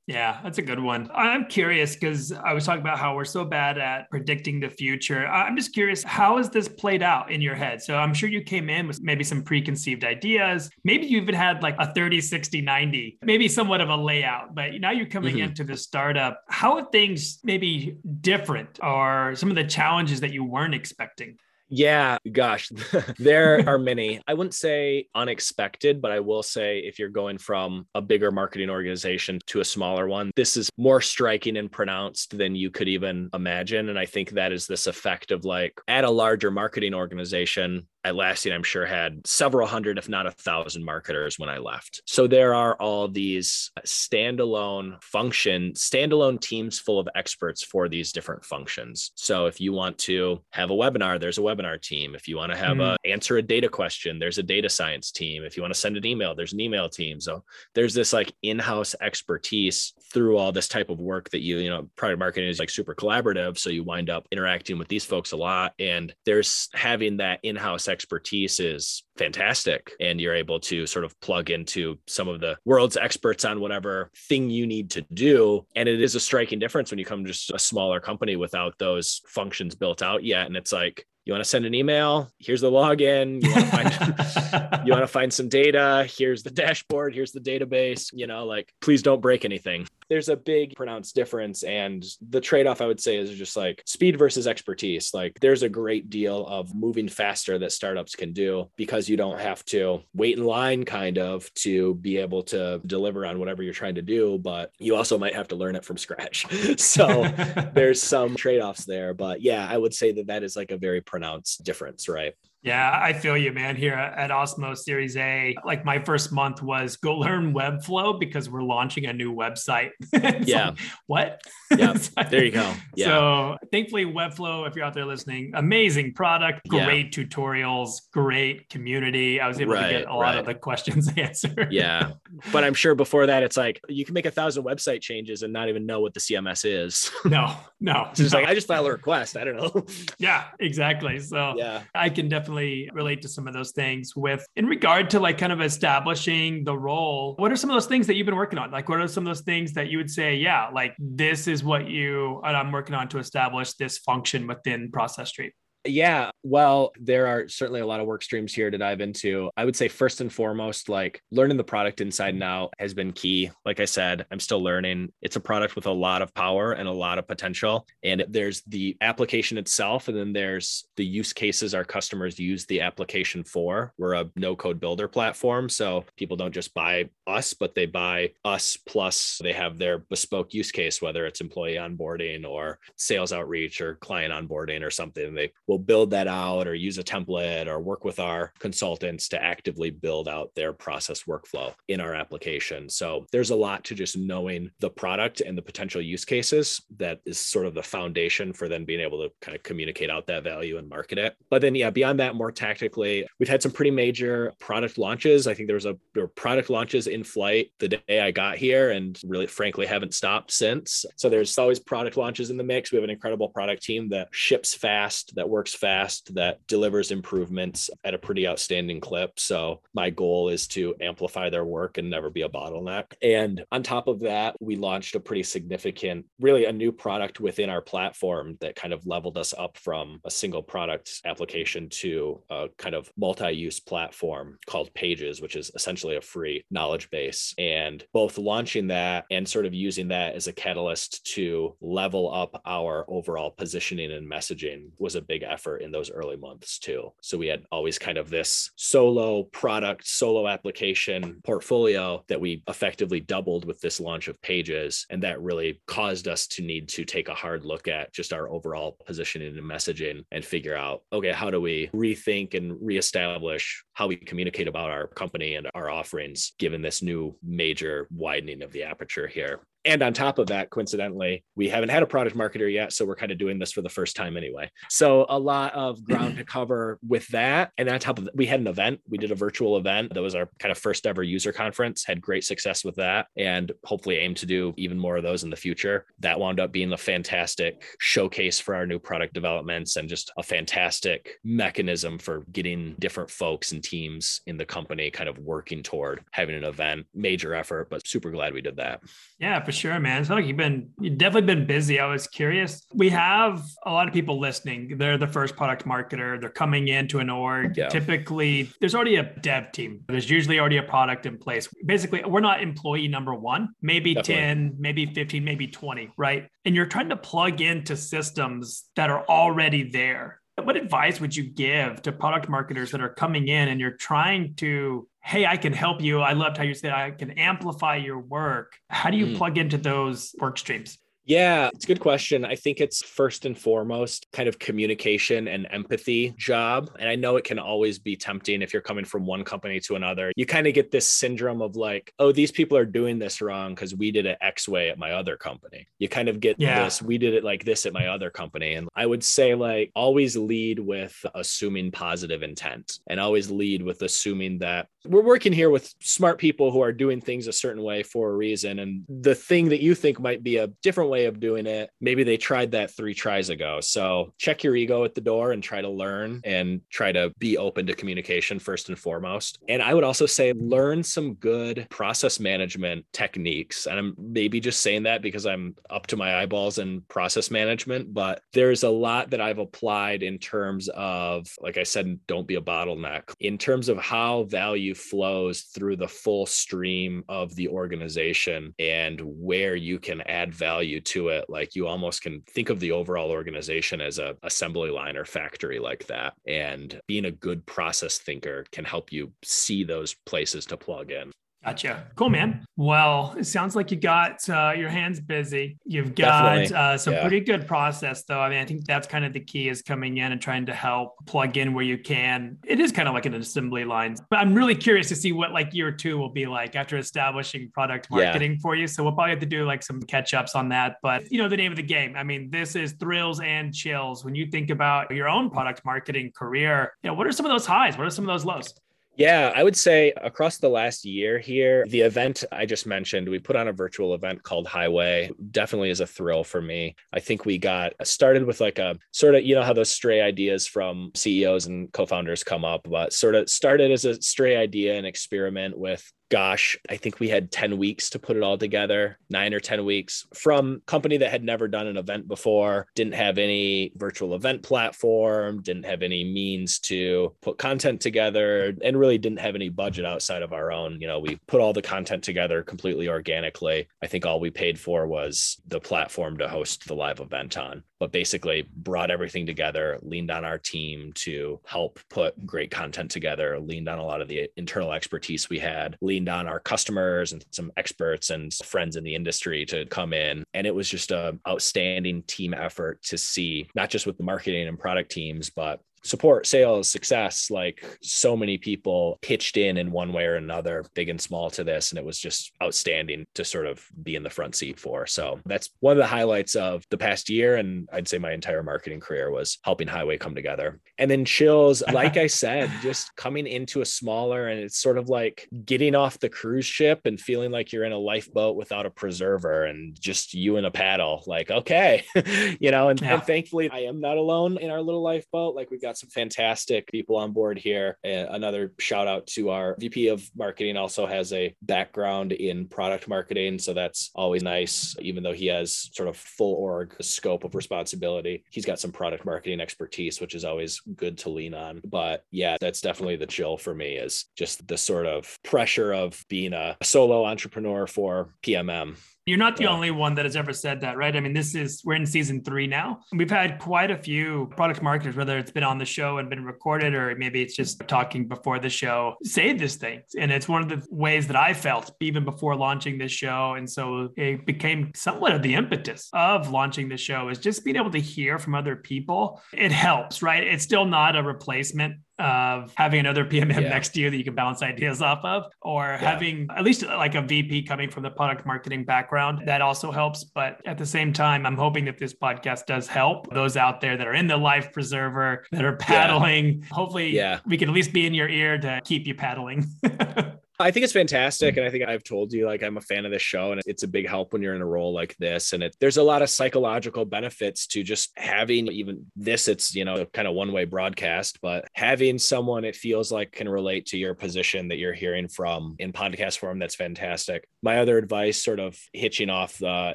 Yeah, 0.07 0.39
that's 0.43 0.59
a 0.59 0.61
good 0.61 0.79
one. 0.79 1.09
I'm 1.15 1.45
curious 1.45 1.95
because 1.95 2.31
I 2.31 2.53
was 2.53 2.63
talking 2.63 2.81
about 2.81 2.99
how 2.99 3.15
we're 3.15 3.25
so 3.25 3.43
bad 3.43 3.79
at 3.79 4.07
predicting 4.11 4.59
the 4.59 4.69
future. 4.69 5.25
I'm 5.25 5.55
just 5.55 5.73
curious, 5.73 6.03
how 6.03 6.37
has 6.37 6.47
this 6.47 6.67
played 6.67 7.01
out 7.01 7.31
in 7.31 7.41
your 7.41 7.55
head? 7.55 7.81
So 7.81 7.95
I'm 7.95 8.13
sure 8.13 8.29
you 8.29 8.41
came 8.41 8.69
in 8.69 8.87
with 8.87 9.01
maybe 9.01 9.23
some 9.23 9.41
preconceived 9.41 10.03
ideas. 10.03 10.69
Maybe 10.83 11.07
you 11.07 11.19
even 11.19 11.33
had 11.33 11.63
like 11.63 11.75
a 11.79 11.91
30, 11.91 12.21
60, 12.21 12.61
90, 12.61 13.17
maybe 13.23 13.47
somewhat 13.47 13.81
of 13.81 13.89
a 13.89 13.95
layout, 13.95 14.53
but 14.53 14.75
now 14.79 14.91
you're 14.91 15.07
coming 15.07 15.37
mm-hmm. 15.37 15.45
into 15.45 15.63
the 15.63 15.75
startup. 15.75 16.41
How 16.49 16.77
are 16.77 16.85
things 16.91 17.39
maybe 17.43 17.97
different 18.21 18.79
or 18.83 19.33
some 19.35 19.49
of 19.49 19.55
the 19.55 19.63
challenges 19.63 20.19
that 20.19 20.31
you 20.31 20.43
weren't 20.43 20.75
expecting? 20.75 21.37
Yeah, 21.67 22.17
gosh, 22.31 22.69
there 23.17 23.67
are 23.67 23.79
many. 23.79 24.21
I 24.27 24.33
wouldn't 24.33 24.53
say 24.53 25.07
unexpected, 25.15 26.01
but 26.01 26.11
I 26.11 26.19
will 26.19 26.43
say 26.43 26.79
if 26.79 26.99
you're 26.99 27.09
going 27.09 27.37
from 27.37 27.87
a 27.95 28.01
bigger 28.01 28.31
marketing 28.31 28.69
organization 28.69 29.39
to 29.47 29.61
a 29.61 29.65
smaller 29.65 30.07
one, 30.07 30.31
this 30.35 30.57
is 30.57 30.69
more 30.77 31.01
striking 31.01 31.57
and 31.57 31.71
pronounced 31.71 32.37
than 32.37 32.55
you 32.55 32.69
could 32.69 32.87
even 32.87 33.29
imagine. 33.33 33.89
And 33.89 33.97
I 33.97 34.05
think 34.05 34.31
that 34.31 34.51
is 34.51 34.67
this 34.67 34.87
effect 34.87 35.31
of 35.31 35.43
like 35.43 35.79
at 35.87 36.03
a 36.03 36.09
larger 36.09 36.51
marketing 36.51 36.93
organization, 36.93 37.87
Atlassian, 38.05 38.53
I'm 38.53 38.63
sure, 38.63 38.85
had 38.85 39.25
several 39.25 39.67
hundred, 39.67 39.97
if 39.97 40.07
not 40.07 40.27
a 40.27 40.31
thousand 40.31 40.83
marketers 40.83 41.39
when 41.39 41.49
I 41.49 41.57
left. 41.57 42.01
So 42.05 42.27
there 42.27 42.53
are 42.53 42.75
all 42.75 43.07
these 43.07 43.71
standalone 43.85 45.01
function, 45.03 45.73
standalone 45.73 46.39
teams 46.39 46.79
full 46.79 46.99
of 46.99 47.09
experts 47.15 47.63
for 47.63 47.89
these 47.89 48.11
different 48.11 48.45
functions. 48.45 49.11
So 49.15 49.47
if 49.47 49.59
you 49.59 49.73
want 49.73 49.97
to 49.99 50.43
have 50.51 50.71
a 50.71 50.75
webinar, 50.75 51.19
there's 51.19 51.37
a 51.37 51.41
webinar 51.41 51.81
team. 51.81 52.15
If 52.15 52.27
you 52.27 52.37
want 52.37 52.51
to 52.51 52.57
have 52.57 52.77
mm. 52.77 52.95
a 52.95 53.07
answer 53.07 53.37
a 53.37 53.41
data 53.41 53.69
question, 53.69 54.19
there's 54.19 54.37
a 54.37 54.43
data 54.43 54.69
science 54.69 55.11
team. 55.11 55.43
If 55.43 55.57
you 55.57 55.63
want 55.63 55.73
to 55.73 55.79
send 55.79 55.97
an 55.97 56.05
email, 56.05 56.35
there's 56.35 56.53
an 56.53 56.59
email 56.59 56.89
team. 56.89 57.19
So 57.19 57.43
there's 57.73 57.93
this 57.93 58.13
like 58.13 58.33
in-house 58.41 58.95
expertise 59.01 59.93
through 60.13 60.37
all 60.37 60.51
this 60.51 60.67
type 60.67 60.89
of 60.89 60.99
work 60.99 61.29
that 61.31 61.41
you, 61.41 61.57
you 61.57 61.69
know, 61.69 61.89
product 61.95 62.19
marketing 62.19 62.49
is 62.49 62.59
like 62.59 62.69
super 62.69 62.95
collaborative. 62.95 63.57
So 63.57 63.69
you 63.69 63.83
wind 63.83 64.09
up 64.09 64.27
interacting 64.31 64.77
with 64.77 64.87
these 64.87 65.05
folks 65.05 65.31
a 65.31 65.37
lot. 65.37 65.73
And 65.79 66.13
there's 66.25 66.69
having 66.73 67.17
that 67.17 67.39
in-house 67.43 67.87
expertise 67.95 68.59
is 68.59 69.03
fantastic. 69.17 69.93
And 70.01 70.19
you're 70.19 70.35
able 70.35 70.59
to 70.71 70.85
sort 70.85 71.05
of 71.05 71.17
plug 71.21 71.49
into 71.49 71.97
some 72.07 72.27
of 72.27 72.41
the 72.41 72.57
world's 72.65 72.97
experts 72.97 73.45
on 73.45 73.61
whatever 73.61 74.11
thing 74.27 74.49
you 74.49 74.67
need 74.67 74.91
to 74.91 75.01
do. 75.13 75.65
And 75.77 75.87
it 75.87 76.01
is 76.01 76.15
a 76.15 76.19
striking 76.19 76.59
difference 76.59 76.91
when 76.91 76.99
you 76.99 77.05
come 77.05 77.23
to 77.23 77.31
just 77.31 77.51
a 77.51 77.59
smaller 77.59 78.01
company 78.01 78.35
without 78.35 78.77
those 78.77 79.21
functions 79.27 79.75
built 79.75 80.01
out 80.01 80.25
yet. 80.25 80.47
And 80.47 80.57
it's 80.57 80.73
like, 80.73 81.05
you 81.25 81.33
want 81.33 81.43
to 81.43 81.49
send 81.49 81.65
an 81.65 81.73
email 81.73 82.29
here's 82.37 82.61
the 82.61 82.69
login 82.69 83.41
you 83.41 83.49
want 83.49 83.65
to 83.65 83.71
find 83.71 84.85
you 84.85 84.91
want 84.91 85.01
to 85.01 85.07
find 85.07 85.33
some 85.33 85.49
data 85.49 86.07
here's 86.17 86.43
the 86.43 86.51
dashboard 86.51 87.15
here's 87.15 87.31
the 87.31 87.39
database 87.39 88.11
you 88.13 88.27
know 88.27 88.45
like 88.45 88.71
please 88.79 89.01
don't 89.01 89.21
break 89.21 89.43
anything 89.43 89.87
there's 90.09 90.29
a 90.29 90.35
big 90.35 90.75
pronounced 90.75 91.15
difference 91.15 91.63
and 91.63 92.05
the 92.29 92.41
trade-off 92.41 92.81
i 92.81 92.85
would 92.85 92.99
say 92.99 93.17
is 93.17 93.37
just 93.37 93.55
like 93.55 93.81
speed 93.85 94.17
versus 94.17 94.47
expertise. 94.47 95.13
Like 95.13 95.39
there's 95.39 95.63
a 95.63 95.69
great 95.69 96.09
deal 96.09 96.45
of 96.47 96.75
moving 96.75 97.07
faster 97.07 97.57
that 97.59 97.71
startups 97.71 98.15
can 98.15 98.33
do 98.33 98.69
because 98.75 99.07
you 99.07 99.17
don't 99.17 99.39
have 99.39 99.63
to 99.65 100.01
wait 100.13 100.37
in 100.37 100.43
line 100.43 100.83
kind 100.83 101.17
of 101.17 101.51
to 101.55 101.95
be 101.95 102.17
able 102.17 102.43
to 102.43 102.81
deliver 102.85 103.25
on 103.25 103.39
whatever 103.39 103.63
you're 103.63 103.73
trying 103.73 103.95
to 103.95 104.01
do 104.01 104.37
but 104.37 104.71
you 104.79 104.95
also 104.95 105.17
might 105.17 105.35
have 105.35 105.47
to 105.47 105.55
learn 105.55 105.75
it 105.75 105.85
from 105.85 105.97
scratch. 105.97 106.45
So 106.77 107.23
there's 107.73 108.01
some 108.01 108.35
trade-offs 108.35 108.85
there 108.85 109.13
but 109.13 109.41
yeah 109.41 109.67
i 109.69 109.77
would 109.77 109.93
say 109.93 110.11
that 110.13 110.27
that 110.27 110.43
is 110.43 110.55
like 110.55 110.71
a 110.71 110.77
very 110.77 111.01
pronounced 111.01 111.63
difference 111.63 112.07
right 112.09 112.33
yeah, 112.65 112.99
I 112.99 113.13
feel 113.13 113.37
you, 113.37 113.53
man. 113.53 113.75
Here 113.75 113.93
at 113.93 114.31
Osmo 114.31 114.75
Series 114.75 115.15
A, 115.17 115.55
like 115.63 115.85
my 115.85 115.99
first 115.99 116.31
month 116.31 116.63
was 116.63 116.97
go 116.97 117.15
learn 117.15 117.53
Webflow 117.53 118.19
because 118.19 118.49
we're 118.49 118.63
launching 118.63 119.05
a 119.05 119.13
new 119.13 119.31
website. 119.31 119.91
yeah. 120.47 120.69
Like, 120.69 120.79
what? 121.05 121.41
Yeah. 121.77 121.95
there 122.31 122.43
you 122.43 122.49
go. 122.49 122.73
Yeah. 122.95 123.05
So 123.05 123.57
thankfully, 123.71 124.05
Webflow, 124.05 124.67
if 124.67 124.75
you're 124.75 124.83
out 124.83 124.95
there 124.95 125.05
listening, 125.05 125.51
amazing 125.53 126.13
product, 126.13 126.67
great 126.67 127.15
yeah. 127.15 127.23
tutorials, 127.23 128.01
great 128.11 128.67
community. 128.69 129.39
I 129.39 129.47
was 129.47 129.61
able 129.61 129.73
right, 129.73 129.91
to 129.91 129.99
get 129.99 130.07
a 130.07 130.13
lot 130.15 130.21
right. 130.21 130.37
of 130.39 130.47
the 130.47 130.55
questions 130.55 131.07
answered. 131.17 131.71
yeah. 131.71 132.13
But 132.51 132.63
I'm 132.63 132.73
sure 132.73 132.95
before 132.95 133.27
that, 133.27 133.43
it's 133.43 133.57
like 133.57 133.79
you 133.87 134.05
can 134.05 134.15
make 134.15 134.25
a 134.25 134.31
thousand 134.31 134.63
website 134.63 135.01
changes 135.01 135.43
and 135.43 135.53
not 135.53 135.69
even 135.69 135.85
know 135.85 135.99
what 135.99 136.15
the 136.15 136.19
CMS 136.19 136.65
is. 136.65 137.11
no, 137.25 137.55
no. 137.79 138.07
It's 138.09 138.21
just 138.21 138.33
no. 138.33 138.39
like, 138.39 138.49
I 138.49 138.55
just 138.55 138.67
file 138.67 138.87
a 138.87 138.91
request. 138.91 139.37
I 139.37 139.43
don't 139.43 139.55
know. 139.57 139.85
yeah, 140.17 140.45
exactly. 140.59 141.19
So 141.19 141.53
yeah, 141.57 141.83
I 141.93 142.09
can 142.09 142.27
definitely 142.27 142.54
definitely 142.55 142.89
relate 142.93 143.21
to 143.21 143.27
some 143.27 143.47
of 143.47 143.53
those 143.53 143.71
things 143.71 144.15
with 144.15 144.45
in 144.55 144.65
regard 144.65 145.09
to 145.11 145.19
like 145.19 145.37
kind 145.37 145.51
of 145.51 145.61
establishing 145.61 146.63
the 146.63 146.77
role. 146.77 147.35
What 147.37 147.51
are 147.51 147.55
some 147.55 147.69
of 147.69 147.75
those 147.75 147.85
things 147.85 148.07
that 148.07 148.15
you've 148.15 148.25
been 148.25 148.35
working 148.35 148.59
on? 148.59 148.71
Like, 148.71 148.89
what 148.89 148.99
are 148.99 149.07
some 149.07 149.25
of 149.27 149.35
those 149.35 149.43
things 149.43 149.73
that 149.73 149.87
you 149.87 149.97
would 149.97 150.09
say, 150.09 150.35
yeah, 150.35 150.69
like 150.73 150.95
this 150.99 151.47
is 151.47 151.63
what 151.63 151.87
you, 151.89 152.41
I'm 152.43 152.71
working 152.71 152.95
on 152.95 153.07
to 153.09 153.19
establish 153.19 153.73
this 153.73 153.97
function 153.99 154.47
within 154.47 154.91
Process 154.91 155.29
Street? 155.29 155.53
Yeah, 155.85 156.31
well, 156.41 156.93
there 156.99 157.27
are 157.27 157.47
certainly 157.47 157.79
a 157.79 157.85
lot 157.85 157.99
of 157.99 158.07
work 158.07 158.23
streams 158.23 158.53
here 158.53 158.71
to 158.71 158.77
dive 158.77 159.01
into. 159.01 159.51
I 159.55 159.65
would 159.65 159.75
say 159.75 159.87
first 159.87 160.19
and 160.19 160.33
foremost, 160.33 160.89
like 160.89 161.21
learning 161.31 161.57
the 161.57 161.63
product 161.63 162.01
inside 162.01 162.33
and 162.33 162.43
out 162.43 162.73
has 162.79 162.95
been 162.95 163.11
key. 163.11 163.51
Like 163.65 163.79
I 163.79 163.85
said, 163.85 164.25
I'm 164.31 164.39
still 164.39 164.63
learning. 164.63 165.11
It's 165.21 165.35
a 165.35 165.39
product 165.39 165.75
with 165.75 165.85
a 165.85 165.91
lot 165.91 166.23
of 166.23 166.33
power 166.33 166.71
and 166.71 166.87
a 166.87 166.91
lot 166.91 167.19
of 167.19 167.27
potential. 167.27 167.85
And 168.03 168.25
there's 168.27 168.61
the 168.63 168.97
application 169.01 169.59
itself, 169.59 170.07
and 170.07 170.17
then 170.17 170.33
there's 170.33 170.87
the 170.97 171.05
use 171.05 171.33
cases 171.33 171.75
our 171.75 171.85
customers 171.85 172.39
use 172.39 172.65
the 172.65 172.81
application 172.81 173.43
for. 173.43 173.93
We're 173.97 174.15
a 174.15 174.29
no 174.35 174.55
code 174.55 174.79
builder 174.79 175.07
platform. 175.07 175.69
So 175.69 176.05
people 176.17 176.37
don't 176.37 176.53
just 176.53 176.73
buy 176.73 177.09
us, 177.27 177.53
but 177.53 177.75
they 177.75 177.85
buy 177.85 178.31
us 178.43 178.77
plus 178.87 179.39
they 179.41 179.53
have 179.53 179.77
their 179.77 179.99
bespoke 179.99 180.53
use 180.53 180.71
case, 180.71 181.01
whether 181.01 181.27
it's 181.27 181.41
employee 181.41 181.75
onboarding 181.75 182.43
or 182.47 182.79
sales 182.97 183.31
outreach 183.31 183.81
or 183.81 183.95
client 183.95 184.33
onboarding 184.33 184.83
or 184.83 184.89
something. 184.89 185.35
They 185.35 185.51
will 185.67 185.74
we'll 185.75 185.83
build 185.83 186.11
that 186.11 186.27
out 186.27 186.67
or 186.67 186.73
use 186.73 186.97
a 186.97 187.03
template 187.03 187.67
or 187.67 187.81
work 187.81 188.05
with 188.05 188.17
our 188.17 188.53
consultants 188.59 189.27
to 189.27 189.43
actively 189.43 189.89
build 189.89 190.29
out 190.29 190.49
their 190.55 190.71
process 190.71 191.23
workflow 191.23 191.73
in 191.89 191.99
our 191.99 192.15
application. 192.15 192.87
So 192.87 193.25
there's 193.33 193.49
a 193.49 193.55
lot 193.55 193.83
to 193.85 193.95
just 193.95 194.17
knowing 194.17 194.71
the 194.79 194.89
product 194.89 195.41
and 195.41 195.57
the 195.57 195.61
potential 195.61 196.01
use 196.01 196.23
cases 196.23 196.81
that 196.95 197.19
is 197.25 197.37
sort 197.37 197.65
of 197.65 197.73
the 197.73 197.83
foundation 197.83 198.53
for 198.53 198.69
then 198.69 198.85
being 198.85 199.01
able 199.01 199.21
to 199.21 199.29
kind 199.41 199.53
of 199.53 199.63
communicate 199.63 200.09
out 200.09 200.27
that 200.27 200.45
value 200.45 200.77
and 200.77 200.87
market 200.87 201.17
it. 201.17 201.35
But 201.49 201.61
then, 201.61 201.75
yeah, 201.75 201.89
beyond 201.89 202.21
that, 202.21 202.35
more 202.35 202.53
tactically, 202.53 203.27
we've 203.37 203.49
had 203.49 203.61
some 203.61 203.71
pretty 203.71 203.91
major 203.91 204.53
product 204.61 204.97
launches. 204.97 205.45
I 205.45 205.53
think 205.53 205.67
there 205.67 205.75
was 205.75 205.85
a 205.85 205.97
there 206.13 206.27
product 206.27 206.69
launches 206.69 207.07
in 207.07 207.25
flight 207.25 207.71
the 207.79 207.89
day 207.89 208.21
I 208.21 208.31
got 208.31 208.57
here 208.57 208.91
and 208.91 209.19
really, 209.25 209.47
frankly, 209.47 209.87
haven't 209.87 210.13
stopped 210.13 210.53
since. 210.53 211.05
So 211.17 211.27
there's 211.27 211.57
always 211.57 211.79
product 211.79 212.15
launches 212.15 212.49
in 212.49 212.55
the 212.55 212.63
mix. 212.63 212.93
We 212.93 212.95
have 212.95 213.03
an 213.03 213.09
incredible 213.09 213.49
product 213.49 213.83
team 213.83 214.07
that 214.09 214.29
ships 214.31 214.73
fast, 214.73 215.33
that 215.35 215.49
works 215.49 215.64
works 215.65 215.73
fast, 215.73 216.35
that 216.35 216.59
delivers 216.67 217.09
improvements 217.09 217.89
at 218.03 218.13
a 218.13 218.19
pretty 218.19 218.47
outstanding 218.47 218.99
clip. 218.99 219.39
So 219.39 219.81
my 219.95 220.11
goal 220.11 220.49
is 220.49 220.67
to 220.67 220.93
amplify 221.01 221.49
their 221.49 221.65
work 221.65 221.97
and 221.97 222.07
never 222.07 222.29
be 222.29 222.43
a 222.43 222.49
bottleneck. 222.49 223.05
And 223.23 223.65
on 223.71 223.81
top 223.81 224.07
of 224.07 224.19
that, 224.19 224.55
we 224.59 224.75
launched 224.75 225.15
a 225.15 225.19
pretty 225.19 225.41
significant, 225.41 226.27
really 226.39 226.65
a 226.65 226.71
new 226.71 226.91
product 226.91 227.39
within 227.39 227.71
our 227.71 227.81
platform 227.81 228.59
that 228.61 228.75
kind 228.75 228.93
of 228.93 229.07
leveled 229.07 229.39
us 229.39 229.55
up 229.57 229.75
from 229.77 230.21
a 230.23 230.29
single 230.29 230.61
product 230.61 231.21
application 231.25 231.89
to 231.89 232.43
a 232.51 232.67
kind 232.77 232.93
of 232.93 233.11
multi-use 233.17 233.79
platform 233.79 234.59
called 234.67 234.93
Pages, 234.93 235.41
which 235.41 235.55
is 235.55 235.71
essentially 235.73 236.17
a 236.17 236.21
free 236.21 236.63
knowledge 236.69 237.09
base. 237.09 237.55
And 237.57 238.03
both 238.13 238.37
launching 238.37 238.85
that 238.87 239.25
and 239.31 239.47
sort 239.47 239.65
of 239.65 239.73
using 239.73 240.09
that 240.09 240.35
as 240.35 240.45
a 240.45 240.53
catalyst 240.53 241.25
to 241.33 241.75
level 241.81 242.31
up 242.31 242.61
our 242.67 243.03
overall 243.07 243.49
positioning 243.49 244.11
and 244.11 244.29
messaging 244.31 244.89
was 244.99 245.15
a 245.15 245.21
big 245.21 245.41
effort 245.41 245.54
in 245.77 245.91
those 245.91 246.11
early 246.11 246.37
months 246.37 246.79
too. 246.79 247.11
So 247.21 247.37
we 247.37 247.47
had 247.47 247.63
always 247.71 247.97
kind 247.97 248.17
of 248.17 248.29
this 248.29 248.71
solo 248.75 249.43
product, 249.43 250.07
solo 250.07 250.47
application 250.47 251.41
portfolio 251.43 252.23
that 252.27 252.41
we 252.41 252.63
effectively 252.67 253.19
doubled 253.19 253.65
with 253.65 253.79
this 253.81 253.99
launch 253.99 254.27
of 254.27 254.41
pages. 254.41 255.05
And 255.09 255.23
that 255.23 255.41
really 255.41 255.81
caused 255.87 256.27
us 256.27 256.47
to 256.47 256.63
need 256.63 256.89
to 256.89 257.05
take 257.05 257.29
a 257.29 257.33
hard 257.33 257.63
look 257.65 257.87
at 257.87 258.13
just 258.13 258.33
our 258.33 258.49
overall 258.49 258.97
positioning 259.05 259.57
and 259.57 259.69
messaging 259.69 260.23
and 260.31 260.43
figure 260.43 260.75
out, 260.75 261.01
okay, 261.13 261.31
how 261.31 261.49
do 261.49 261.61
we 261.61 261.89
rethink 261.93 262.53
and 262.53 262.75
reestablish 262.81 263.84
how 263.95 264.07
we 264.07 264.15
communicate 264.15 264.67
about 264.67 264.91
our 264.91 265.07
company 265.07 265.55
and 265.55 265.67
our 265.73 265.89
offerings 265.89 266.53
given 266.59 266.81
this 266.81 267.01
new 267.01 267.35
major 267.43 268.07
widening 268.11 268.61
of 268.61 268.71
the 268.71 268.83
aperture 268.83 269.27
here? 269.27 269.61
And 269.85 270.01
on 270.01 270.13
top 270.13 270.39
of 270.39 270.47
that, 270.47 270.71
coincidentally, 270.71 271.43
we 271.55 271.69
haven't 271.69 271.89
had 271.89 272.01
a 272.01 272.07
product 272.07 272.35
marketer 272.35 272.71
yet. 272.71 272.91
So 272.91 273.05
we're 273.05 273.15
kind 273.15 273.31
of 273.31 273.37
doing 273.37 273.59
this 273.59 273.71
for 273.71 273.83
the 273.83 273.89
first 273.89 274.15
time 274.15 274.35
anyway. 274.35 274.71
So 274.89 275.27
a 275.29 275.37
lot 275.37 275.75
of 275.75 276.03
ground 276.03 276.37
to 276.37 276.43
cover 276.43 276.97
with 277.07 277.27
that. 277.27 277.71
And 277.77 277.87
on 277.87 277.99
top 277.99 278.17
of 278.17 278.25
that, 278.25 278.35
we 278.35 278.47
had 278.47 278.59
an 278.59 278.67
event. 278.67 278.99
We 279.07 279.19
did 279.19 279.31
a 279.31 279.35
virtual 279.35 279.77
event 279.77 280.13
that 280.13 280.21
was 280.21 280.33
our 280.33 280.49
kind 280.57 280.71
of 280.71 280.79
first 280.79 281.05
ever 281.05 281.21
user 281.21 281.53
conference, 281.53 282.03
had 282.03 282.19
great 282.19 282.43
success 282.43 282.83
with 282.83 282.95
that, 282.95 283.27
and 283.37 283.71
hopefully 283.83 284.17
aim 284.17 284.33
to 284.35 284.47
do 284.47 284.73
even 284.75 284.97
more 284.97 285.17
of 285.17 285.23
those 285.23 285.43
in 285.43 285.51
the 285.51 285.55
future. 285.55 286.07
That 286.19 286.39
wound 286.39 286.59
up 286.59 286.71
being 286.71 286.91
a 286.91 286.97
fantastic 286.97 287.83
showcase 287.99 288.59
for 288.59 288.73
our 288.73 288.87
new 288.87 288.97
product 288.97 289.35
developments 289.35 289.97
and 289.97 290.09
just 290.09 290.31
a 290.35 290.41
fantastic 290.41 291.35
mechanism 291.43 292.17
for 292.17 292.43
getting 292.51 292.95
different 292.97 293.29
folks 293.29 293.71
and 293.71 293.83
teams 293.85 294.41
in 294.47 294.57
the 294.57 294.65
company 294.65 295.11
kind 295.11 295.29
of 295.29 295.37
working 295.37 295.83
toward 295.83 296.23
having 296.31 296.55
an 296.55 296.63
event. 296.63 297.05
Major 297.13 297.53
effort, 297.53 297.89
but 297.89 298.05
super 298.05 298.31
glad 298.31 298.53
we 298.53 298.61
did 298.61 298.77
that. 298.77 299.01
Yeah, 299.39 299.63
for 299.63 299.71
sure, 299.71 299.99
man. 299.99 300.21
It's 300.21 300.29
like 300.29 300.45
you've 300.45 300.57
been 300.57 300.89
you've 300.99 301.17
definitely 301.17 301.53
been 301.53 301.67
busy. 301.67 301.99
I 301.99 302.07
was 302.07 302.27
curious. 302.27 302.85
We 302.93 303.09
have 303.09 303.63
a 303.85 303.91
lot 303.91 304.07
of 304.07 304.13
people 304.13 304.39
listening. 304.39 304.97
They're 304.97 305.17
the 305.17 305.27
first 305.27 305.55
product 305.55 305.85
marketer. 305.85 306.39
They're 306.39 306.49
coming 306.49 306.87
into 306.87 307.19
an 307.19 307.29
org. 307.29 307.77
Yeah. 307.77 307.89
Typically, 307.89 308.69
there's 308.79 308.95
already 308.95 309.17
a 309.17 309.23
dev 309.23 309.71
team. 309.71 310.01
There's 310.07 310.29
usually 310.29 310.59
already 310.59 310.77
a 310.77 310.83
product 310.83 311.25
in 311.25 311.37
place. 311.37 311.69
Basically, 311.85 312.23
we're 312.25 312.39
not 312.39 312.61
employee 312.61 313.07
number 313.07 313.33
one. 313.33 313.69
Maybe 313.81 314.13
definitely. 314.13 314.35
10, 314.35 314.75
maybe 314.79 315.05
15, 315.05 315.43
maybe 315.43 315.67
20, 315.67 316.11
right? 316.17 316.47
And 316.65 316.73
you're 316.73 316.87
trying 316.87 317.09
to 317.09 317.17
plug 317.17 317.61
into 317.61 317.95
systems 317.95 318.85
that 318.95 319.09
are 319.09 319.25
already 319.25 319.89
there 319.89 320.41
what 320.63 320.77
advice 320.77 321.19
would 321.19 321.35
you 321.35 321.43
give 321.43 322.01
to 322.03 322.11
product 322.11 322.47
marketers 322.47 322.91
that 322.91 323.01
are 323.01 323.09
coming 323.09 323.47
in 323.49 323.67
and 323.67 323.79
you're 323.79 323.91
trying 323.91 324.55
to 324.55 325.07
hey, 325.25 325.43
I 325.43 325.57
can 325.57 325.73
help 325.73 326.01
you. 326.01 326.21
I 326.21 326.33
loved 326.33 326.55
how 326.55 326.63
you 326.63 326.75
said 326.75 326.93
I 326.93 327.09
can 327.09 327.31
amplify 327.31 327.95
your 327.95 328.19
work. 328.19 328.73
How 328.91 329.09
do 329.09 329.17
you 329.17 329.25
mm. 329.25 329.37
plug 329.37 329.57
into 329.57 329.75
those 329.75 330.35
work 330.39 330.59
streams? 330.59 330.99
Yeah, 331.25 331.69
it's 331.73 331.85
a 331.85 331.87
good 331.87 331.99
question. 331.99 332.45
I 332.45 332.55
think 332.55 332.79
it's 332.79 333.01
first 333.03 333.45
and 333.45 333.57
foremost 333.57 334.27
kind 334.31 334.47
of 334.47 334.59
communication 334.59 335.47
and 335.47 335.67
empathy 335.71 336.35
job. 336.37 336.91
And 336.99 337.09
I 337.09 337.15
know 337.15 337.35
it 337.35 337.43
can 337.43 337.57
always 337.57 337.97
be 337.97 338.15
tempting 338.15 338.61
if 338.61 338.73
you're 338.73 338.81
coming 338.81 339.05
from 339.05 339.25
one 339.25 339.43
company 339.43 339.79
to 339.81 339.95
another. 339.95 340.31
You 340.35 340.45
kind 340.45 340.67
of 340.67 340.75
get 340.75 340.91
this 340.91 341.09
syndrome 341.09 341.63
of 341.63 341.75
like, 341.75 342.13
oh, 342.19 342.31
these 342.31 342.51
people 342.51 342.77
are 342.77 342.85
doing 342.85 343.17
this 343.17 343.41
wrong 343.41 343.73
because 343.73 343.95
we 343.95 344.11
did 344.11 344.27
it 344.27 344.37
X 344.39 344.69
way 344.69 344.89
at 344.89 344.99
my 344.99 345.13
other 345.13 345.35
company. 345.35 345.87
You 345.97 346.07
kind 346.09 346.29
of 346.29 346.39
get 346.39 346.59
yeah. 346.59 346.83
this, 346.83 347.01
we 347.01 347.17
did 347.17 347.33
it 347.33 347.43
like 347.43 347.65
this 347.65 347.87
at 347.87 347.93
my 347.93 348.07
other 348.07 348.29
company. 348.29 348.75
And 348.75 348.87
I 348.95 349.07
would 349.07 349.23
say, 349.23 349.55
like, 349.55 349.91
always 349.95 350.37
lead 350.37 350.79
with 350.79 351.25
assuming 351.33 351.91
positive 351.91 352.43
intent 352.43 352.99
and 353.07 353.19
always 353.19 353.49
lead 353.49 353.81
with 353.81 354.03
assuming 354.03 354.59
that 354.59 354.89
we're 355.07 355.21
working 355.21 355.53
here 355.53 355.69
with 355.69 355.93
smart 356.01 356.37
people 356.37 356.71
who 356.71 356.81
are 356.81 356.91
doing 356.91 357.21
things 357.21 357.47
a 357.47 357.53
certain 357.53 357.83
way 357.83 358.03
for 358.03 358.29
a 358.29 358.35
reason. 358.35 358.79
And 358.79 359.05
the 359.09 359.35
thing 359.35 359.69
that 359.69 359.81
you 359.81 359.95
think 359.95 360.19
might 360.19 360.43
be 360.43 360.57
a 360.57 360.67
different 360.81 361.09
way 361.09 361.25
of 361.25 361.39
doing 361.39 361.65
it, 361.65 361.89
maybe 362.01 362.23
they 362.23 362.37
tried 362.37 362.71
that 362.71 362.95
three 362.95 363.13
tries 363.13 363.49
ago. 363.49 363.79
So 363.81 364.33
check 364.37 364.63
your 364.63 364.75
ego 364.75 365.03
at 365.03 365.15
the 365.15 365.21
door 365.21 365.51
and 365.51 365.61
try 365.61 365.81
to 365.81 365.89
learn 365.89 366.41
and 366.43 366.81
try 366.89 367.11
to 367.11 367.31
be 367.39 367.57
open 367.57 367.85
to 367.87 367.93
communication 367.93 368.59
first 368.59 368.89
and 368.89 368.97
foremost. 368.97 369.59
And 369.69 369.81
I 369.81 369.93
would 369.93 370.03
also 370.03 370.25
say 370.25 370.53
learn 370.53 371.03
some 371.03 371.35
good 371.35 371.87
process 371.89 372.39
management 372.39 373.05
techniques. 373.13 373.85
And 373.85 373.99
I'm 373.99 374.15
maybe 374.17 374.59
just 374.59 374.81
saying 374.81 375.03
that 375.03 375.21
because 375.21 375.45
I'm 375.45 375.75
up 375.89 376.07
to 376.07 376.17
my 376.17 376.41
eyeballs 376.41 376.79
in 376.79 377.01
process 377.01 377.51
management, 377.51 378.13
but 378.13 378.41
there's 378.53 378.83
a 378.83 378.89
lot 378.89 379.29
that 379.29 379.41
I've 379.41 379.59
applied 379.59 380.23
in 380.23 380.37
terms 380.37 380.89
of, 380.89 381.47
like 381.61 381.77
I 381.77 381.83
said, 381.83 382.19
don't 382.27 382.47
be 382.47 382.55
a 382.55 382.61
bottleneck, 382.61 383.33
in 383.39 383.57
terms 383.57 383.89
of 383.89 383.97
how 383.97 384.43
value 384.43 384.94
flows 384.97 385.61
through 385.61 385.97
the 385.97 386.07
full 386.07 386.45
stream 386.45 387.23
of 387.29 387.55
the 387.55 387.67
organization 387.67 388.73
and 388.79 389.19
where 389.21 389.75
you 389.75 389.99
can 389.99 390.21
add 390.21 390.53
value 390.53 391.01
to 391.01 391.29
it. 391.29 391.45
Like 391.49 391.75
you 391.75 391.87
almost 391.87 392.21
can 392.21 392.41
think 392.49 392.69
of 392.69 392.79
the 392.79 392.91
overall 392.91 393.31
organization 393.31 394.01
as 394.01 394.19
a 394.19 394.35
assembly 394.43 394.89
line 394.89 395.17
or 395.17 395.25
factory 395.25 395.79
like 395.79 396.07
that. 396.07 396.33
And 396.47 396.99
being 397.07 397.25
a 397.25 397.31
good 397.31 397.65
process 397.65 398.17
thinker 398.19 398.65
can 398.71 398.85
help 398.85 399.11
you 399.11 399.31
see 399.43 399.83
those 399.83 400.15
places 400.25 400.65
to 400.67 400.77
plug 400.77 401.11
in. 401.11 401.31
Gotcha. 401.65 402.05
Cool, 402.15 402.29
man. 402.29 402.63
Well, 402.77 403.33
it 403.39 403.45
sounds 403.45 403.75
like 403.75 403.89
you 403.89 403.97
got 403.97 404.47
uh, 404.47 404.73
your 404.77 404.89
hands 404.89 405.19
busy. 405.19 405.79
You've 405.83 406.13
got 406.13 406.71
uh, 406.71 406.95
some 406.95 407.13
yeah. 407.15 407.21
pretty 407.21 407.39
good 407.39 407.65
process, 407.67 408.23
though. 408.23 408.39
I 408.39 408.49
mean, 408.49 408.59
I 408.59 408.65
think 408.65 408.85
that's 408.85 409.07
kind 409.07 409.25
of 409.25 409.33
the 409.33 409.39
key 409.39 409.67
is 409.67 409.81
coming 409.81 410.17
in 410.17 410.31
and 410.31 410.39
trying 410.39 410.67
to 410.67 410.75
help 410.75 411.15
plug 411.25 411.57
in 411.57 411.73
where 411.73 411.83
you 411.83 411.97
can. 411.97 412.59
It 412.65 412.79
is 412.79 412.91
kind 412.91 413.07
of 413.07 413.15
like 413.15 413.25
an 413.25 413.33
assembly 413.33 413.83
line, 413.83 414.15
but 414.29 414.37
I'm 414.37 414.53
really 414.53 414.75
curious 414.75 415.07
to 415.07 415.15
see 415.15 415.31
what 415.31 415.53
like 415.53 415.73
year 415.73 415.91
two 415.91 416.19
will 416.19 416.29
be 416.29 416.45
like 416.45 416.75
after 416.75 416.97
establishing 416.97 417.71
product 417.71 418.11
marketing 418.11 418.51
yeah. 418.51 418.57
for 418.61 418.75
you. 418.75 418.85
So 418.85 419.03
we'll 419.03 419.13
probably 419.13 419.31
have 419.31 419.39
to 419.39 419.47
do 419.47 419.65
like 419.65 419.81
some 419.81 420.03
catch 420.03 420.35
ups 420.35 420.53
on 420.53 420.69
that. 420.69 420.97
But 421.01 421.31
you 421.31 421.41
know, 421.41 421.49
the 421.49 421.57
name 421.57 421.71
of 421.71 421.77
the 421.77 421.83
game. 421.83 422.15
I 422.15 422.23
mean, 422.23 422.51
this 422.51 422.75
is 422.75 422.93
thrills 422.93 423.39
and 423.39 423.73
chills. 423.73 424.23
When 424.23 424.35
you 424.35 424.45
think 424.45 424.69
about 424.69 425.09
your 425.09 425.27
own 425.27 425.49
product 425.49 425.83
marketing 425.83 426.31
career, 426.35 426.93
you 427.01 427.09
know, 427.09 427.15
what 427.15 427.25
are 427.25 427.31
some 427.31 427.47
of 427.47 427.51
those 427.51 427.65
highs? 427.65 427.97
What 427.97 428.05
are 428.05 428.11
some 428.11 428.25
of 428.25 428.33
those 428.33 428.45
lows? 428.45 428.71
Yeah, 429.17 429.51
I 429.55 429.63
would 429.63 429.77
say 429.77 430.11
across 430.17 430.57
the 430.57 430.69
last 430.69 431.05
year 431.05 431.39
here, 431.39 431.85
the 431.87 432.01
event 432.01 432.43
I 432.51 432.65
just 432.65 432.85
mentioned, 432.85 433.29
we 433.29 433.39
put 433.39 433.55
on 433.55 433.69
a 433.69 433.73
virtual 433.73 434.13
event 434.13 434.43
called 434.43 434.67
Highway. 434.67 435.31
Definitely 435.51 435.89
is 435.89 436.01
a 436.01 436.07
thrill 436.07 436.43
for 436.43 436.61
me. 436.61 436.95
I 437.13 437.21
think 437.21 437.45
we 437.45 437.57
got 437.57 437.93
started 438.03 438.43
with 438.43 438.59
like 438.59 438.77
a 438.77 438.97
sort 439.11 439.35
of, 439.35 439.43
you 439.43 439.55
know, 439.55 439.63
how 439.63 439.73
those 439.73 439.91
stray 439.91 440.21
ideas 440.21 440.67
from 440.67 441.11
CEOs 441.15 441.67
and 441.67 441.91
co 441.93 442.05
founders 442.05 442.43
come 442.43 442.65
up, 442.65 442.87
but 442.89 443.13
sort 443.13 443.35
of 443.35 443.49
started 443.49 443.91
as 443.91 444.03
a 444.03 444.21
stray 444.21 444.57
idea 444.57 444.95
and 444.95 445.07
experiment 445.07 445.77
with 445.77 446.11
gosh, 446.35 446.77
I 446.89 446.97
think 446.97 447.21
we 447.21 447.29
had 447.29 447.49
10 447.49 447.77
weeks 447.77 448.09
to 448.09 448.19
put 448.19 448.35
it 448.35 448.43
all 448.43 448.57
together, 448.57 449.17
nine 449.29 449.53
or 449.53 449.61
10 449.61 449.85
weeks 449.85 450.27
from 450.33 450.81
company 450.85 451.15
that 451.15 451.31
had 451.31 451.45
never 451.45 451.65
done 451.69 451.87
an 451.87 451.95
event 451.95 452.27
before, 452.27 452.87
didn't 452.93 453.13
have 453.13 453.37
any 453.37 453.93
virtual 453.95 454.35
event 454.35 454.61
platform, 454.61 455.61
didn't 455.61 455.85
have 455.85 456.03
any 456.03 456.25
means 456.25 456.79
to 456.79 457.33
put 457.41 457.57
content 457.57 458.01
together, 458.01 458.75
and 458.83 458.99
really 458.99 459.17
didn't 459.17 459.39
have 459.39 459.55
any 459.55 459.69
budget 459.69 460.05
outside 460.05 460.41
of 460.41 460.51
our 460.51 460.73
own. 460.73 460.99
You 460.99 461.07
know, 461.07 461.19
we 461.19 461.39
put 461.47 461.61
all 461.61 461.71
the 461.71 461.81
content 461.81 462.21
together 462.21 462.63
completely 462.63 463.07
organically. 463.07 463.87
I 464.03 464.07
think 464.07 464.25
all 464.25 464.41
we 464.41 464.49
paid 464.49 464.77
for 464.77 465.07
was 465.07 465.61
the 465.69 465.79
platform 465.79 466.35
to 466.39 466.49
host 466.49 466.85
the 466.85 466.95
live 466.95 467.21
event 467.21 467.57
on 467.57 467.81
but 467.99 468.11
basically 468.11 468.67
brought 468.75 469.11
everything 469.11 469.45
together, 469.45 469.97
leaned 470.01 470.31
on 470.31 470.43
our 470.45 470.57
team 470.57 471.11
to 471.15 471.59
help 471.65 471.99
put 472.09 472.45
great 472.45 472.71
content 472.71 473.09
together, 473.09 473.59
leaned 473.59 473.87
on 473.87 473.99
a 473.99 474.05
lot 474.05 474.21
of 474.21 474.27
the 474.27 474.49
internal 474.57 474.91
expertise 474.91 475.49
we 475.49 475.59
had, 475.59 475.97
leaned 476.01 476.29
on 476.29 476.47
our 476.47 476.59
customers 476.59 477.31
and 477.31 477.45
some 477.51 477.71
experts 477.77 478.29
and 478.29 478.53
friends 478.53 478.95
in 478.95 479.03
the 479.03 479.15
industry 479.15 479.65
to 479.65 479.85
come 479.85 480.13
in. 480.13 480.43
And 480.53 480.67
it 480.67 480.75
was 480.75 480.89
just 480.89 481.11
a 481.11 481.37
outstanding 481.47 482.23
team 482.23 482.53
effort 482.53 483.01
to 483.03 483.17
see, 483.17 483.67
not 483.75 483.89
just 483.89 484.05
with 484.05 484.17
the 484.17 484.23
marketing 484.23 484.67
and 484.67 484.79
product 484.79 485.11
teams, 485.11 485.49
but 485.49 485.79
support, 486.05 486.45
sales, 486.45 486.89
success, 486.89 487.49
like 487.49 487.83
so 488.01 488.37
many 488.37 488.57
people 488.57 489.17
pitched 489.21 489.57
in 489.57 489.77
in 489.77 489.91
one 489.91 490.13
way 490.13 490.25
or 490.25 490.35
another, 490.35 490.85
big 490.93 491.09
and 491.09 491.19
small 491.19 491.49
to 491.49 491.63
this. 491.63 491.91
And 491.91 491.99
it 491.99 492.05
was 492.05 492.19
just 492.19 492.51
outstanding 492.61 493.25
to 493.33 493.43
sort 493.43 493.65
of 493.65 493.85
be 494.03 494.15
in 494.15 494.23
the 494.23 494.29
front 494.29 494.55
seat 494.55 494.79
for. 494.79 495.07
So 495.07 495.39
that's 495.45 495.71
one 495.79 495.93
of 495.93 495.97
the 495.97 496.05
highlights 496.05 496.55
of 496.55 496.85
the 496.91 496.97
past 496.97 497.29
year. 497.29 497.55
And 497.55 497.89
I'd 497.91 498.07
say 498.07 498.19
my 498.19 498.33
entire 498.33 498.61
marketing 498.61 498.99
career 498.99 499.31
was 499.31 499.57
helping 499.63 499.87
Highway 499.87 500.17
come 500.17 500.35
together. 500.35 500.79
And 500.97 501.09
then 501.09 501.25
Chills, 501.25 501.81
like 501.91 502.17
I 502.17 502.27
said, 502.27 502.69
just 502.81 503.15
coming 503.15 503.47
into 503.47 503.81
a 503.81 503.85
smaller 503.85 504.47
and 504.47 504.59
it's 504.59 504.77
sort 504.77 504.97
of 504.97 505.09
like 505.09 505.49
getting 505.65 505.95
off 505.95 506.19
the 506.19 506.29
cruise 506.29 506.65
ship 506.65 507.01
and 507.05 507.19
feeling 507.19 507.51
like 507.51 507.73
you're 507.73 507.83
in 507.83 507.91
a 507.91 507.97
lifeboat 507.97 508.55
without 508.55 508.85
a 508.85 508.91
preserver 508.91 509.65
and 509.65 509.99
just 509.99 510.33
you 510.33 510.57
and 510.57 510.65
a 510.65 510.71
paddle. 510.71 511.23
Like, 511.25 511.49
okay, 511.49 512.05
you 512.59 512.69
know, 512.69 512.89
and, 512.89 513.01
yeah. 513.01 513.15
and 513.15 513.23
thankfully 513.23 513.69
I 513.71 513.79
am 513.79 513.99
not 513.99 514.17
alone 514.17 514.57
in 514.59 514.69
our 514.69 514.81
little 514.81 515.01
lifeboat. 515.01 515.55
Like 515.55 515.71
we've 515.71 515.81
got 515.81 515.94
got 515.95 515.99
some 515.99 516.09
fantastic 516.09 516.91
people 516.91 517.15
on 517.15 517.31
board 517.31 517.57
here. 517.57 517.97
another 518.03 518.73
shout 518.79 519.07
out 519.07 519.25
to 519.27 519.49
our 519.49 519.75
VP 519.79 520.09
of 520.09 520.29
marketing, 520.35 520.75
also 520.75 521.05
has 521.05 521.31
a 521.31 521.55
background 521.61 522.33
in 522.33 522.67
product 522.67 523.07
marketing. 523.07 523.57
So 523.59 523.73
that's 523.73 524.11
always 524.13 524.43
nice, 524.43 524.95
even 524.99 525.23
though 525.23 525.33
he 525.33 525.47
has 525.47 525.89
sort 525.93 526.09
of 526.09 526.17
full 526.17 526.55
org 526.55 526.95
scope 527.01 527.43
of 527.45 527.55
responsibility. 527.55 528.43
He's 528.49 528.65
got 528.65 528.79
some 528.79 528.91
product 528.91 529.25
marketing 529.25 529.61
expertise, 529.61 530.19
which 530.19 530.35
is 530.35 530.43
always 530.43 530.81
good 530.95 531.17
to 531.19 531.29
lean 531.29 531.53
on. 531.53 531.81
But 531.85 532.25
yeah, 532.31 532.57
that's 532.59 532.81
definitely 532.81 533.15
the 533.15 533.25
chill 533.25 533.57
for 533.57 533.73
me 533.73 533.95
is 533.95 534.25
just 534.35 534.67
the 534.67 534.77
sort 534.77 535.05
of 535.05 535.37
pressure 535.43 535.93
of 535.93 536.23
being 536.27 536.53
a 536.53 536.75
solo 536.83 537.25
entrepreneur 537.25 537.87
for 537.87 538.33
PMM 538.43 538.97
You're 539.25 539.39
not 539.39 539.57
the 539.57 539.63
yeah. 539.63 539.71
only 539.71 539.89
one 539.89 540.13
that 540.15 540.25
has 540.25 540.35
ever 540.35 540.53
said 540.53 540.81
that, 540.81 540.97
right? 540.97 541.15
I 541.15 541.19
mean, 541.19 541.33
this 541.33 541.55
is, 541.55 541.81
we're 541.83 541.95
in 541.95 542.05
season 542.05 542.43
three 542.43 542.67
now. 542.67 542.99
We've 543.11 543.29
had 543.29 543.57
quite 543.57 543.89
a 543.89 543.97
few 543.97 544.51
product 544.55 544.83
marketers, 544.83 545.15
whether 545.15 545.39
it's 545.39 545.49
been 545.49 545.63
on 545.63 545.79
the 545.79 545.85
show 545.85 546.19
and 546.19 546.29
been 546.29 546.45
recorded, 546.45 546.93
or 546.93 547.15
maybe 547.15 547.41
it's 547.41 547.55
just 547.55 547.81
talking 547.87 548.27
before 548.27 548.59
the 548.59 548.69
show, 548.69 549.15
say 549.23 549.53
this 549.53 549.77
thing. 549.77 550.03
And 550.15 550.31
it's 550.31 550.47
one 550.47 550.61
of 550.61 550.69
the 550.69 550.85
ways 550.91 551.25
that 551.25 551.35
I 551.35 551.55
felt 551.55 551.91
even 552.01 552.23
before 552.23 552.55
launching 552.55 552.99
this 552.99 553.11
show. 553.11 553.55
And 553.55 553.67
so 553.67 554.09
it 554.15 554.45
became 554.45 554.91
somewhat 554.93 555.33
of 555.33 555.41
the 555.41 555.55
impetus 555.55 556.07
of 556.13 556.51
launching 556.51 556.87
the 556.87 556.97
show 556.97 557.29
is 557.29 557.39
just 557.39 557.65
being 557.65 557.77
able 557.77 557.91
to 557.91 557.99
hear 557.99 558.37
from 558.37 558.53
other 558.53 558.75
people. 558.75 559.41
It 559.53 559.71
helps, 559.71 560.21
right? 560.21 560.43
It's 560.43 560.63
still 560.63 560.85
not 560.85 561.15
a 561.15 561.23
replacement 561.23 561.95
of 562.19 562.73
having 562.75 562.99
another 562.99 563.25
PMM 563.25 563.61
yeah. 563.61 563.69
next 563.69 563.89
to 563.89 563.99
you 563.99 564.09
that 564.09 564.17
you 564.17 564.23
can 564.23 564.35
bounce 564.35 564.61
ideas 564.61 565.01
off 565.01 565.19
of, 565.23 565.45
or 565.61 565.83
yeah. 565.83 565.97
having 565.97 566.47
at 566.55 566.63
least 566.63 566.83
like 566.83 567.15
a 567.15 567.21
VP 567.21 567.63
coming 567.63 567.89
from 567.89 568.03
the 568.03 568.09
product 568.09 568.45
marketing 568.45 568.85
background. 568.85 569.41
That 569.45 569.61
also 569.61 569.91
helps. 569.91 570.23
But 570.23 570.61
at 570.65 570.77
the 570.77 570.85
same 570.85 571.13
time, 571.13 571.45
I'm 571.45 571.57
hoping 571.57 571.85
that 571.85 571.97
this 571.97 572.13
podcast 572.13 572.65
does 572.65 572.87
help 572.87 573.33
those 573.33 573.57
out 573.57 573.81
there 573.81 573.97
that 573.97 574.07
are 574.07 574.13
in 574.13 574.27
the 574.27 574.37
life 574.37 574.71
preserver, 574.71 575.45
that 575.51 575.65
are 575.65 575.75
paddling. 575.77 576.61
Yeah. 576.61 576.67
Hopefully, 576.71 577.09
yeah. 577.15 577.39
we 577.45 577.57
can 577.57 577.69
at 577.69 577.75
least 577.75 577.93
be 577.93 578.05
in 578.05 578.13
your 578.13 578.29
ear 578.29 578.57
to 578.57 578.81
keep 578.83 579.07
you 579.07 579.15
paddling. 579.15 579.65
I 580.59 580.71
think 580.71 580.85
it's 580.85 580.93
fantastic. 580.93 581.55
Mm. 581.55 581.57
And 581.57 581.67
I 581.67 581.69
think 581.69 581.83
I've 581.87 582.03
told 582.03 582.31
you, 582.31 582.45
like, 582.45 582.63
I'm 582.63 582.77
a 582.77 582.81
fan 582.81 583.05
of 583.05 583.11
this 583.11 583.21
show 583.21 583.51
and 583.51 583.61
it's 583.65 583.83
a 583.83 583.87
big 583.87 584.07
help 584.07 584.31
when 584.31 584.41
you're 584.41 584.55
in 584.55 584.61
a 584.61 584.65
role 584.65 584.93
like 584.93 585.15
this. 585.17 585.53
And 585.53 585.63
it, 585.63 585.75
there's 585.79 585.97
a 585.97 586.03
lot 586.03 586.21
of 586.21 586.29
psychological 586.29 587.03
benefits 587.03 587.67
to 587.67 587.83
just 587.83 588.11
having 588.17 588.67
even 588.67 589.05
this, 589.15 589.47
it's, 589.47 589.75
you 589.75 589.83
know, 589.83 590.05
kind 590.05 590.27
of 590.27 590.33
one 590.33 590.53
way 590.53 590.65
broadcast, 590.65 591.39
but 591.41 591.65
having 591.73 592.17
someone 592.17 592.63
it 592.63 592.75
feels 592.75 593.11
like 593.11 593.33
can 593.33 593.49
relate 593.49 593.85
to 593.87 593.97
your 593.97 594.15
position 594.15 594.69
that 594.69 594.77
you're 594.77 594.93
hearing 594.93 595.27
from 595.27 595.75
in 595.79 595.91
podcast 595.91 596.37
form. 596.37 596.59
That's 596.59 596.75
fantastic. 596.75 597.47
My 597.61 597.79
other 597.79 597.97
advice, 597.97 598.41
sort 598.41 598.59
of 598.59 598.79
hitching 598.93 599.29
off 599.29 599.57
the 599.57 599.93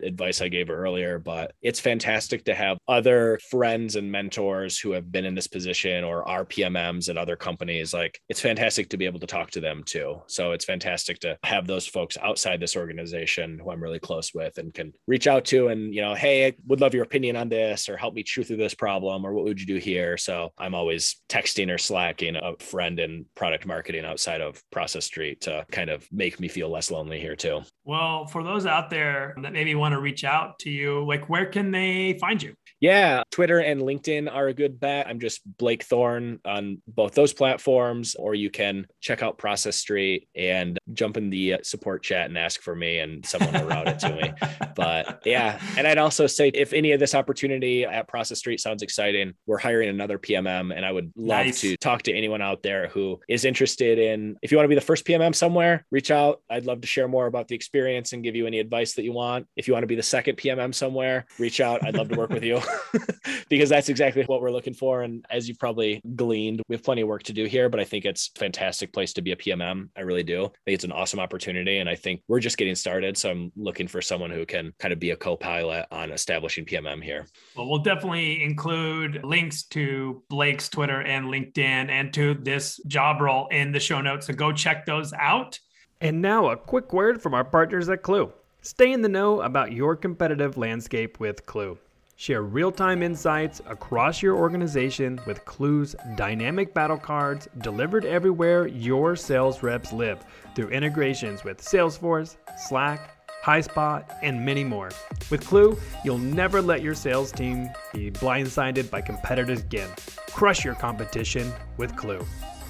advice 0.03 0.43
I 0.43 0.49
gave 0.49 0.71
earlier, 0.71 1.19
but 1.19 1.55
it's 1.63 1.81
fantastic 1.81 2.45
to 2.45 2.55
have 2.55 2.79
other 2.87 3.39
friends 3.51 3.97
and 3.97 4.13
mentors 4.13 4.79
who 4.79 4.93
have 4.93 5.11
been 5.11 5.25
in 5.25 5.35
this 5.35 5.47
position 5.47 6.05
or 6.05 6.29
are 6.29 6.45
PMMs 6.45 7.09
at 7.09 7.17
other 7.17 7.37
companies. 7.37 7.95
Like, 7.95 8.21
it's 8.29 8.41
fantastic 8.41 8.91
to 8.91 8.97
be 8.97 9.07
able 9.07 9.21
to 9.21 9.27
talk 9.27 9.51
to 9.53 9.61
them 9.61 9.83
too. 9.85 10.21
So, 10.27 10.50
it's 10.53 10.65
fantastic 10.65 11.19
to 11.21 11.39
have 11.45 11.67
those 11.67 11.87
folks 11.87 12.17
outside 12.23 12.61
this 12.61 12.77
organization 12.77 13.59
who 13.59 13.71
I'm 13.71 13.83
really 13.83 13.99
close 13.99 14.33
with 14.35 14.59
and 14.59 14.73
can 14.73 14.93
reach 15.07 15.27
out 15.27 15.45
to 15.47 15.69
and, 15.69 15.95
you 15.95 16.01
know, 16.01 16.15
hey, 16.15 16.47
I 16.47 16.55
would 16.67 16.81
love 16.81 16.95
your 16.95 17.05
opinion 17.05 17.37
on 17.37 17.49
this 17.49 17.89
or 17.89 17.97
help 17.97 18.15
me 18.15 18.23
chew 18.23 18.45
through 18.45 18.57
this 18.57 18.75
problem 18.75 19.27
or 19.27 19.33
what 19.33 19.45
would 19.45 19.61
you 19.61 19.67
do 19.67 19.77
here? 19.77 20.17
So 20.17 20.53
I'm 20.59 20.75
always 20.75 21.17
texting 21.29 21.73
or 21.73 21.79
slacking 21.79 22.37
a 22.37 22.57
friend 22.59 22.99
in 22.99 23.27
product 23.35 23.67
marketing 23.67 24.05
outside 24.05 24.41
of 24.41 24.63
Process 24.71 25.05
Street 25.05 25.43
to 25.43 25.65
kind 25.71 25.91
of 25.91 26.07
make 26.13 26.41
me 26.41 26.49
feel 26.49 26.71
less 26.71 26.91
lonely 26.91 27.21
here 27.21 27.37
too. 27.37 27.63
Well, 27.85 28.27
for 28.27 28.43
those 28.43 28.67
out 28.67 28.91
there 28.91 29.35
that 29.43 29.53
maybe 29.53 29.75
want 29.75 29.93
to 29.93 30.01
reach 30.01 30.25
out 30.25 30.59
to 30.61 30.71
you, 30.71 31.05
like 31.05 31.29
where 31.29 31.47
can 31.47 31.71
they 31.71 32.19
find 32.21 32.43
you? 32.43 32.55
Yeah, 32.81 33.23
Twitter 33.31 33.59
and 33.59 33.83
LinkedIn 33.83 34.33
are 34.33 34.49
a 34.49 34.55
good 34.55 34.81
bet. 34.81 35.07
I'm 35.07 35.21
just 35.21 35.43
Blake 35.59 35.83
Thorne 35.83 36.41
on 36.47 36.81
both 36.89 37.15
those 37.15 37.35
platforms, 37.35 38.15
or 38.15 38.35
you 38.35 38.51
can 38.51 38.87
check 39.01 39.23
out 39.23 39.37
Process 39.37 39.77
Street 39.77 40.29
and 40.35 40.79
jump 40.95 41.19
in 41.19 41.29
the 41.29 41.55
uh, 41.55 41.59
support 41.63 42.03
chat 42.03 42.27
and 42.27 42.39
ask 42.39 42.63
for 42.63 42.75
me, 42.75 42.99
and 42.99 43.25
someone 43.25 43.53
will 43.53 43.69
route 43.69 43.89
it 43.89 43.99
to 44.01 44.15
me. 44.15 44.33
But 44.77 45.23
yeah, 45.27 45.61
and 45.77 45.87
I'd 45.87 45.99
also 45.99 46.27
say 46.27 46.49
if 46.49 46.73
any 46.73 46.93
of 46.93 47.01
this 47.01 47.15
opportunity 47.15 47.85
at 47.85 48.09
Process 48.09 48.39
Street 48.39 48.61
sounds 48.61 48.83
exciting, 48.83 49.35
we're 49.45 49.59
hiring 49.59 49.91
another 49.91 50.19
PMM, 50.19 50.75
and 50.75 50.87
I 50.87 50.93
would 50.93 51.13
love 51.17 51.47
nice. 51.47 51.61
to 51.61 51.77
talk 51.77 52.03
to 52.03 52.15
anyone 52.15 52.41
out 52.41 52.63
there 52.63 52.89
who 52.89 53.21
is 53.29 53.45
interested 53.45 53.99
in. 53.99 54.39
If 54.41 54.51
you 54.51 54.57
want 54.57 54.65
to 54.65 54.69
be 54.71 54.75
the 54.75 54.81
first 54.81 55.05
PMM 55.05 55.35
somewhere, 55.35 55.85
reach 55.91 56.11
out. 56.11 56.41
I'd 56.49 56.65
love 56.65 56.81
to 56.81 56.87
share 56.87 57.09
more 57.09 57.27
about 57.27 57.49
the 57.49 57.55
experience 57.55 58.15
and 58.15 58.23
give 58.23 58.35
you 58.35 58.47
any 58.47 58.59
advice 58.59 58.95
that 58.95 59.03
you 59.03 59.13
want. 59.13 59.47
If 59.55 59.69
you 59.69 59.75
want 59.75 59.83
to 59.83 59.89
be 59.89 59.97
the 59.97 60.03
second 60.03 60.37
PMM 60.37 60.75
somewhere, 60.75 61.27
reach 61.39 61.61
out. 61.61 61.85
I'd 61.85 61.97
love 61.97 62.09
to 62.09 62.17
work 62.17 62.31
with 62.31 62.45
you. 62.45 62.63
because 63.49 63.69
that's 63.69 63.89
exactly 63.89 64.25
what 64.25 64.41
we're 64.41 64.51
looking 64.51 64.75
for. 64.75 65.03
And 65.03 65.25
as 65.31 65.49
you've 65.49 65.59
probably 65.59 66.01
gleaned, 66.17 66.63
we 66.69 66.75
have 66.75 66.83
plenty 66.83 67.03
of 67.03 67.09
work 67.09 67.23
to 67.25 67.33
do 67.33 67.45
here, 67.45 67.69
but 67.69 67.81
I 67.81 67.85
think 67.85 68.05
it's 68.05 68.31
a 68.35 68.39
fantastic 68.39 68.93
place 68.93 69.13
to 69.15 69.23
be 69.23 69.33
a 69.33 69.37
PMM. 69.37 69.89
I 69.97 70.01
really 70.01 70.23
do. 70.23 70.45
I 70.45 70.49
think 70.65 70.75
it's 70.75 70.85
an 70.85 70.93
awesome 70.93 71.21
opportunity. 71.21 71.79
And 71.79 71.89
I 71.89 71.95
think 71.95 72.23
we're 72.29 72.41
just 72.41 72.57
getting 72.57 72.75
started. 72.75 73.17
So 73.17 73.31
I'm 73.31 73.53
looking 73.57 73.89
for 73.89 74.01
someone 74.01 74.31
who 74.31 74.47
can 74.47 74.73
kind 74.79 74.93
of 74.93 74.99
be 74.99 75.11
a 75.11 75.17
co 75.17 75.37
pilot 75.37 75.87
on 75.91 76.11
establishing 76.11 76.65
PMM 76.65 77.03
here. 77.03 77.27
Well, 77.57 77.69
we'll 77.69 77.83
definitely 77.83 78.43
include 78.43 79.25
links 79.25 79.65
to 79.65 80.23
Blake's 80.29 80.69
Twitter 80.69 81.03
and 81.03 81.27
LinkedIn 81.27 81.91
and 81.91 82.13
to 82.15 82.35
this 82.35 82.81
job 82.87 83.21
role 83.21 83.49
in 83.49 83.73
the 83.73 83.81
show 83.81 84.01
notes. 84.01 84.27
So 84.27 84.33
go 84.33 84.53
check 84.53 84.87
those 84.87 85.13
out. 85.13 85.59
And 86.01 86.23
now 86.23 86.49
a 86.49 86.57
quick 86.57 86.93
word 86.93 87.21
from 87.21 87.35
our 87.35 87.45
partners 87.45 87.89
at 87.89 88.03
Klue. 88.03 88.33
Stay 88.63 88.93
in 88.93 89.03
the 89.03 89.09
know 89.09 89.41
about 89.41 89.73
your 89.73 89.97
competitive 89.97 90.57
landscape 90.57 91.19
with 91.21 91.47
Klue. 91.47 91.79
Share 92.21 92.43
real 92.43 92.71
time 92.71 93.03
insights 93.03 93.63
across 93.67 94.21
your 94.21 94.37
organization 94.37 95.19
with 95.27 95.43
Klue's 95.47 95.97
dynamic 96.17 96.75
battle 96.75 96.99
cards 96.99 97.49
delivered 97.63 98.05
everywhere 98.05 98.67
your 98.67 99.17
sales 99.17 99.63
reps 99.63 99.91
live 99.91 100.23
through 100.55 100.69
integrations 100.69 101.45
with 101.45 101.63
Salesforce, 101.63 102.37
Slack, 102.59 103.17
HighSpot, 103.43 104.05
and 104.23 104.45
many 104.45 104.65
more. 104.65 104.91
With 105.31 105.47
Klue, 105.47 105.81
you'll 106.05 106.19
never 106.19 106.61
let 106.61 106.83
your 106.83 106.95
sales 106.95 107.33
team 107.33 107.71
be 107.95 108.11
blindsided 108.11 108.91
by 108.91 109.01
competitors 109.01 109.61
again. 109.61 109.89
Crush 110.31 110.63
your 110.63 110.75
competition 110.75 111.51
with 111.79 111.95
Klue. 111.97 112.23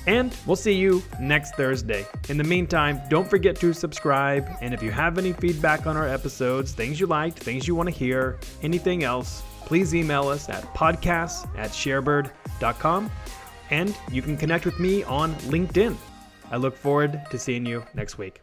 And 0.06 0.34
we'll 0.46 0.56
see 0.56 0.74
you 0.74 1.02
next 1.20 1.54
Thursday. 1.54 2.06
In 2.28 2.36
the 2.36 2.44
meantime, 2.44 3.00
don't 3.08 3.28
forget 3.28 3.56
to 3.56 3.72
subscribe. 3.72 4.48
And 4.60 4.72
if 4.72 4.82
you 4.82 4.90
have 4.90 5.18
any 5.18 5.32
feedback 5.32 5.86
on 5.86 5.96
our 5.96 6.08
episodes, 6.08 6.72
things 6.72 6.98
you 6.98 7.06
liked, 7.06 7.38
things 7.38 7.68
you 7.68 7.74
want 7.74 7.88
to 7.88 7.94
hear, 7.94 8.38
anything 8.62 9.04
else, 9.04 9.42
please 9.66 9.94
email 9.94 10.28
us 10.28 10.48
at 10.48 10.62
podcasts 10.74 11.46
at 11.58 11.70
sharebird.com. 11.70 13.10
And 13.70 13.96
you 14.10 14.22
can 14.22 14.36
connect 14.36 14.64
with 14.64 14.80
me 14.80 15.04
on 15.04 15.34
LinkedIn. 15.34 15.96
I 16.50 16.56
look 16.56 16.76
forward 16.76 17.20
to 17.30 17.38
seeing 17.38 17.64
you 17.64 17.84
next 17.94 18.18
week. 18.18 18.40